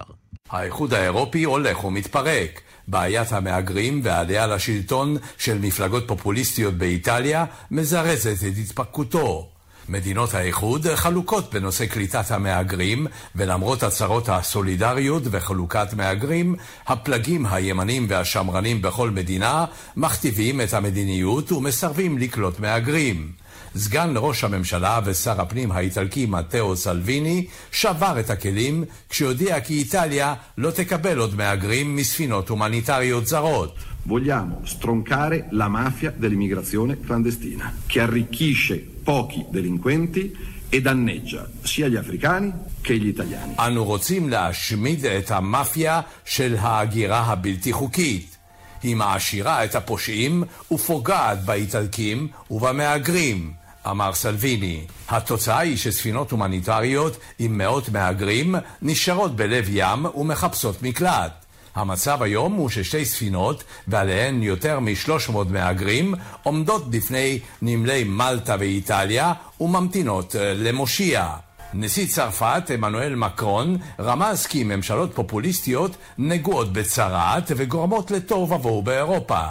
[0.50, 2.62] האיחוד האירופי הולך ומתפרק.
[2.88, 9.55] בעיית המהגרים והעלייה לשלטון של מפלגות פופוליסטיות באיטליה מזרזת את התפרקותו.
[9.90, 16.56] מדינות האיחוד חלוקות בנושא קליטת המהגרים, ולמרות הצהרות הסולידריות וחלוקת מהגרים,
[16.88, 19.66] הפלגים הימנים והשמרנים בכל מדינה
[19.96, 23.32] מכתיבים את המדיניות ומסרבים לקלוט מהגרים.
[23.78, 30.72] סגן ראש הממשלה ושר הפנים האיטלקי מתאו סלוויני שבר את הכלים כשהודיע כי איטליה לא
[30.72, 33.76] תקבל עוד מהגרים מספינות הומניטריות זרות.
[34.08, 38.76] Vogliamo stroncare la mafia dell'immigrazione clandestina, che arricchisce
[39.06, 40.24] pochi delinquenti
[40.70, 42.52] e danneggia sia gli africani
[42.82, 43.54] che gli italiani.
[43.60, 48.38] אנו רוצים להשמיד את המאפיה של ההגירה הבלתי חוקית.
[48.84, 53.54] היא מעשירה את הפושעים ופוגעת באיטלקים ובמהגרים.
[53.90, 54.86] אמר סלוויני.
[55.10, 61.45] התוצאה היא שספינות הומניטריות עם מאות מהגרים נשארות בלב ים ומחפשות מקלט.
[61.76, 70.36] המצב היום הוא ששתי ספינות, ועליהן יותר מ-300 מהגרים, עומדות בפני נמלי מלטה ואיטליה וממתינות
[70.40, 71.28] למושיע.
[71.74, 79.42] נשיא צרפת, עמנואל מקרון, רמז כי ממשלות פופוליסטיות נגועות בצרעת וגורמות לתוהו ובוהו באירופה.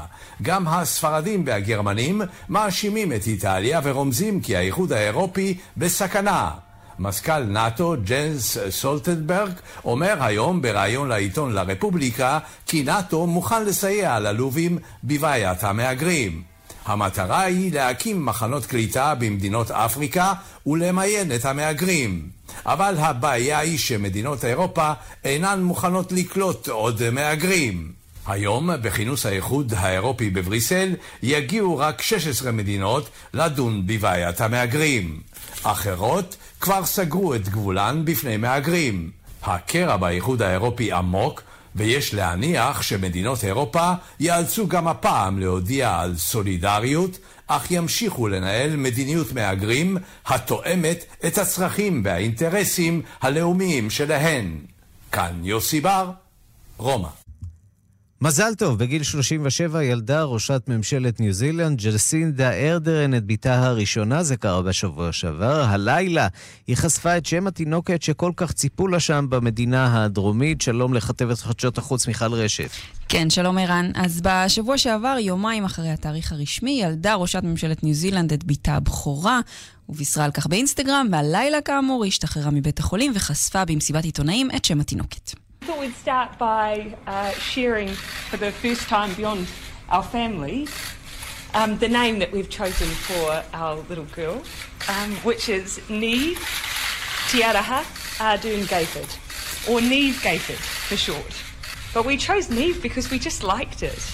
[0.42, 6.50] גם הספרדים והגרמנים מאשימים את איטליה ורומזים כי האיחוד האירופי בסכנה.
[6.98, 9.52] מזכ"ל נאט"ו, ג'נס סולטנברג,
[9.84, 16.42] אומר היום בריאיון לעיתון לרפובליקה כי נאט"ו מוכן לסייע ללובים בבעיית המהגרים.
[16.84, 20.32] המטרה היא להקים מחנות קליטה במדינות אפריקה
[20.66, 22.28] ולמיין את המהגרים.
[22.66, 24.92] אבל הבעיה היא שמדינות אירופה
[25.24, 27.92] אינן מוכנות לקלוט עוד מהגרים.
[28.26, 35.20] היום, בכינוס האיחוד האירופי בבריסל, יגיעו רק 16 מדינות לדון בבעיית המהגרים.
[35.62, 39.10] אחרות כבר סגרו את גבולן בפני מהגרים.
[39.42, 41.42] הקרע באיחוד האירופי עמוק,
[41.74, 49.96] ויש להניח שמדינות אירופה ייאלצו גם הפעם להודיע על סולידריות, אך ימשיכו לנהל מדיניות מהגרים
[50.26, 54.58] התואמת את הצרכים והאינטרסים הלאומיים שלהן.
[55.12, 56.10] כאן יוסי בר,
[56.76, 57.23] רומא.
[58.24, 64.36] מזל טוב, בגיל 37 ילדה ראשת ממשלת ניו זילנד, ג'לסינדה ארדרן, את בתה הראשונה, זה
[64.36, 65.62] קרה בשבוע שעבר.
[65.62, 66.28] הלילה
[66.66, 70.60] היא חשפה את שם התינוקת שכל כך ציפו לה שם במדינה הדרומית.
[70.60, 72.70] שלום לכתבת חדשות החוץ מיכל רשת.
[73.08, 73.90] כן, שלום ערן.
[73.94, 79.40] אז בשבוע שעבר, יומיים אחרי התאריך הרשמי, ילדה ראשת ממשלת ניו זילנד את בתה הבכורה.
[79.88, 84.80] ובישרה על כך באינסטגרם, והלילה כאמור היא השתחררה מבית החולים וחשפה במסיבת עיתונאים את שם
[84.80, 85.43] התינוקת.
[85.64, 89.48] I thought we'd start by uh, sharing for the first time beyond
[89.88, 90.68] our family
[91.54, 94.42] um, the name that we've chosen for our little girl,
[94.90, 96.36] um, which is Neve
[97.30, 97.82] Tiaraha
[98.18, 99.08] Ardun Gayford,
[99.66, 101.34] or Neve Gayford for short.
[101.94, 104.06] But we chose Neve because we just liked it.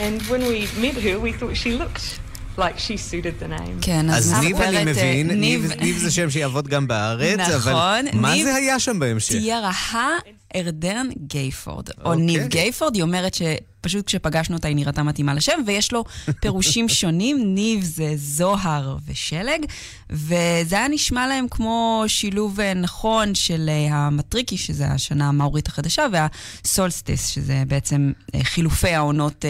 [0.00, 2.18] And when we met her, we thought she looked
[2.58, 3.78] like she suited the name.
[3.80, 7.40] כן, אז אז ניב אני אומרת, מבין, אה, ניב ניב זה שם שיעבוד גם בארץ,
[7.40, 9.34] אבל נכון, מה ניב זה היה שם בהמשך?
[9.34, 10.10] תהיה רעה
[10.56, 12.24] ארדרן גייפורד, או אוקיי.
[12.26, 13.34] ניב גייפורד, היא אומרת
[13.78, 16.04] שפשוט כשפגשנו אותה היא נראתה מתאימה לשם, ויש לו
[16.40, 19.64] פירושים שונים, ניב זה זוהר ושלג,
[20.10, 26.06] וזה היה נשמע להם כמו שילוב אה, נכון של אה, המטריקי, שזה השנה המאורית החדשה,
[26.12, 29.44] והסולסטיס, שזה בעצם אה, חילופי העונות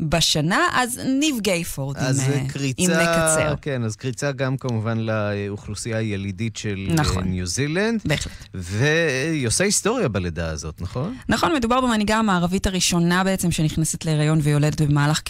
[0.00, 3.54] בשנה, אז ניב גייפורד, אז אם, קריצה, אם נקצר.
[3.62, 7.24] כן, אז קריצה גם כמובן לאוכלוסייה הילידית של נכון.
[7.24, 8.00] ניו זילנד.
[8.04, 8.32] בהחלט.
[8.54, 11.16] והיא עושה היסטוריה בלידה הזאת, נכון?
[11.28, 13.71] נכון, מדובר במנהיגה המערבית הראשונה בעצם שנכנסת
[14.04, 15.20] להיריון ויולדת במהלך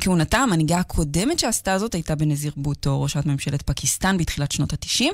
[0.00, 0.38] כהונתה.
[0.38, 5.04] המנהיגה הקודמת שעשתה זאת הייתה בנזיר בוטו, ראשת ממשלת פקיסטן בתחילת שנות ה-90.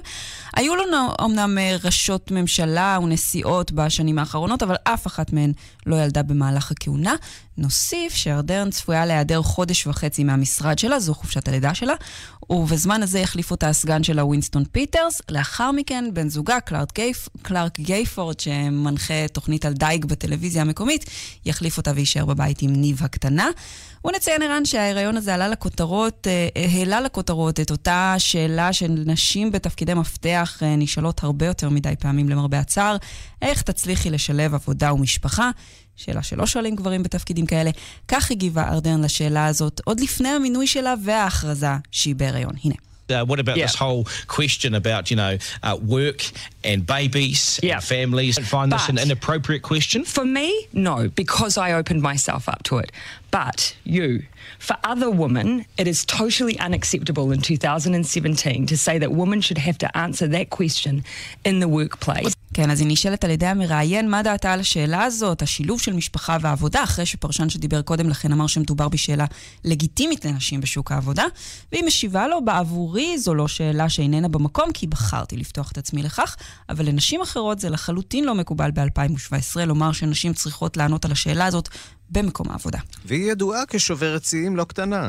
[0.57, 5.53] היו לנו אמנם אה, ראשות ממשלה ונשיאות בשנים האחרונות, אבל אף אחת מהן
[5.87, 7.14] לא ילדה במהלך הכהונה.
[7.59, 11.94] נוסיף שארדרן צפויה להיעדר חודש וחצי מהמשרד שלה, זו חופשת הלידה שלה,
[12.50, 15.20] ובזמן הזה יחליף אותה הסגן שלה ווינסטון פיטרס.
[15.30, 21.05] לאחר מכן, בן זוגה, קלארק, גייפ, קלארק גייפורד, שמנחה תוכנית על דייג בטלוויזיה המקומית,
[21.44, 23.48] יחליף אותה ויישאר בבית עם ניב הקטנה.
[24.05, 29.94] ונציין ערן שההיריון הזה עלה לכותרות, אה, העלה לכותרות את אותה שאלה של נשים בתפקידי
[29.94, 32.96] מפתח אה, נשאלות הרבה יותר מדי פעמים למרבה הצער,
[33.42, 35.50] איך תצליחי לשלב עבודה ומשפחה?
[35.96, 37.70] שאלה שלא שואלים גברים בתפקידים כאלה.
[38.09, 42.52] כך הגיבה ארדרן לשאלה הזאת עוד לפני המינוי שלה וההכרזה שהיא בהיריון.
[42.64, 42.74] הנה.
[43.11, 46.20] Uh, what about this whole question about, you know, uh, work
[46.64, 48.38] and babies and families?
[48.38, 50.05] I find this an But- inappropriate question.
[50.07, 52.90] For me, no, because I opened myself up to it.
[53.35, 54.22] But you,
[54.61, 59.76] for other women, it is totally unacceptable in 2017 to say that women should have
[59.78, 61.03] to answer that question
[61.45, 62.35] in the workplace.
[62.55, 66.37] כן, אז היא נשאלת על ידי המראיין מה דעתה על השאלה הזאת, השילוב של משפחה
[66.41, 69.24] ועבודה, אחרי שפרשן שדיבר קודם לכן אמר שמדובר בשאלה
[69.64, 71.24] לגיטימית לנשים בשוק העבודה,
[71.72, 76.37] והיא משיבה לו, בעבורי זו לא שאלה שאיננה במקום, כי בחרתי לפתוח את עצמי לכך,
[76.68, 81.68] אבל לנשים אחרות זה לחלוטין לא מקובל ב-2017 לומר שנשים צריכות לענות על השאלה הזאת
[82.14, 82.78] במקום העבודה.
[83.04, 85.08] והיא ידועה כשוברת שיאים לא קטנה.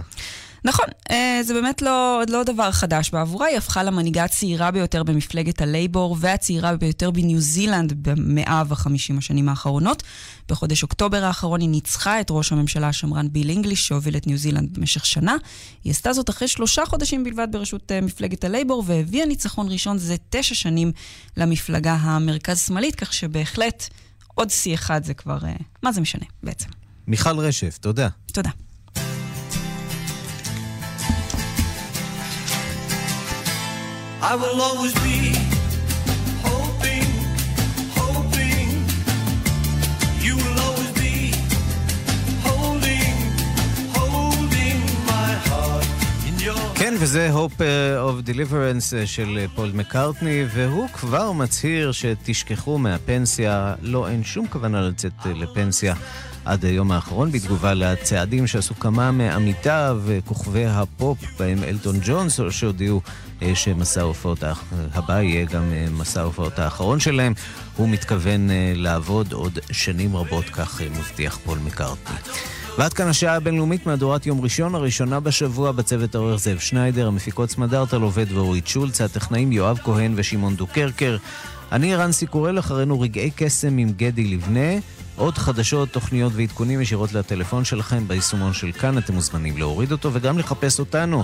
[0.65, 5.61] נכון, אה, זה באמת לא, לא דבר חדש בעבורה, היא הפכה למנהיגה הצעירה ביותר במפלגת
[5.61, 10.03] הלייבור והצעירה ביותר בניו זילנד במאה וחמישים השנים האחרונות.
[10.49, 14.77] בחודש אוקטובר האחרון היא ניצחה את ראש הממשלה השמרן ביל אינגליש, שהוביל את ניו זילנד
[14.77, 15.35] במשך שנה.
[15.83, 20.15] היא עשתה זאת אחרי שלושה חודשים בלבד בראשות אה, מפלגת הלייבור, והביאה ניצחון ראשון זה
[20.29, 20.91] תשע שנים
[21.37, 23.89] למפלגה המרכז-שמאלית, כך שבהחלט
[24.35, 26.84] עוד שיא אחד זה כבר, אה, מה זה משנה בעצם.
[27.07, 28.07] מיכל רשף, תודה.
[28.33, 28.49] תודה.
[34.21, 35.17] I will always be
[36.49, 37.09] hoping,
[37.99, 38.69] hoping.
[40.25, 41.13] You will always be
[42.47, 43.15] holding,
[43.97, 44.79] holding
[45.11, 45.85] my heart
[46.27, 51.31] in your כן, וזה Hope uh, of Deliverance uh, של uh, פול מקארטני, והוא כבר
[51.31, 55.95] מצהיר שתשכחו מהפנסיה, לא, אין שום כוונה לצאת uh, לפנסיה.
[56.45, 63.01] עד היום האחרון, בתגובה לצעדים שעשו כמה מעמיתיו וכוכבי הפופ, בהם אלטון ג'ונס, שהודיעו
[63.41, 64.43] אה, שמסע ההופעות
[64.93, 67.33] הבא יהיה גם אה, מסע ההופעות האחרון שלהם.
[67.77, 72.15] הוא מתכוון אה, לעבוד עוד שנים רבות, כך מבטיח פול מקארטני.
[72.77, 77.84] ועד כאן השעה הבינלאומית מהדורת יום ראשון, הראשונה בשבוע בצוות העורך זאב שניידר, המפיקות סמדר
[77.84, 81.17] טל עובד ואורית שולץ, הטכנאים יואב כהן ושמעון דוקרקר.
[81.71, 84.79] אני ערן סיקורל, אחרינו רגעי קסם עם גדי ליבנה.
[85.15, 90.39] עוד חדשות, תוכניות ועדכונים ישירות לטלפון שלכם ביישומון של כאן, אתם מוזמנים להוריד אותו וגם
[90.39, 91.23] לחפש אותנו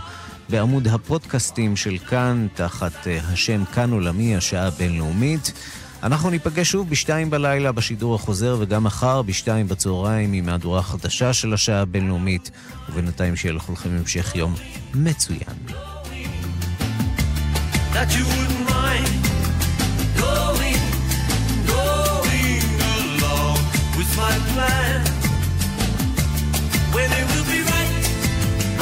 [0.50, 5.54] בעמוד הפודקאסטים של כאן, תחת אה, השם כאן עולמי, השעה הבינלאומית.
[6.04, 11.54] אנחנו ניפגש שוב בשתיים בלילה בשידור החוזר וגם מחר בשתיים בצהריים עם מהדורה חדשה של
[11.54, 12.52] השעה הבינלאומית
[12.90, 14.56] ובינתיים שיהיה לכולכם המשך יום
[14.94, 15.56] מצוין.
[17.94, 19.12] that you wouldn't mind
[20.18, 20.71] going,
[24.22, 25.02] my.
[26.96, 27.94] When it will be right,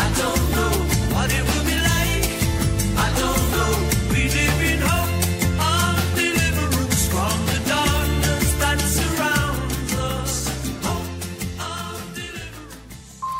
[0.03, 0.73] I don't know.
[1.13, 2.25] What it will be like,
[3.05, 3.71] I don't know.
[4.11, 5.13] We live in hope
[5.71, 10.33] of deliverance from the darkness that surrounds us.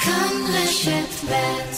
[0.04, 0.38] Come,
[1.30, 1.69] let's.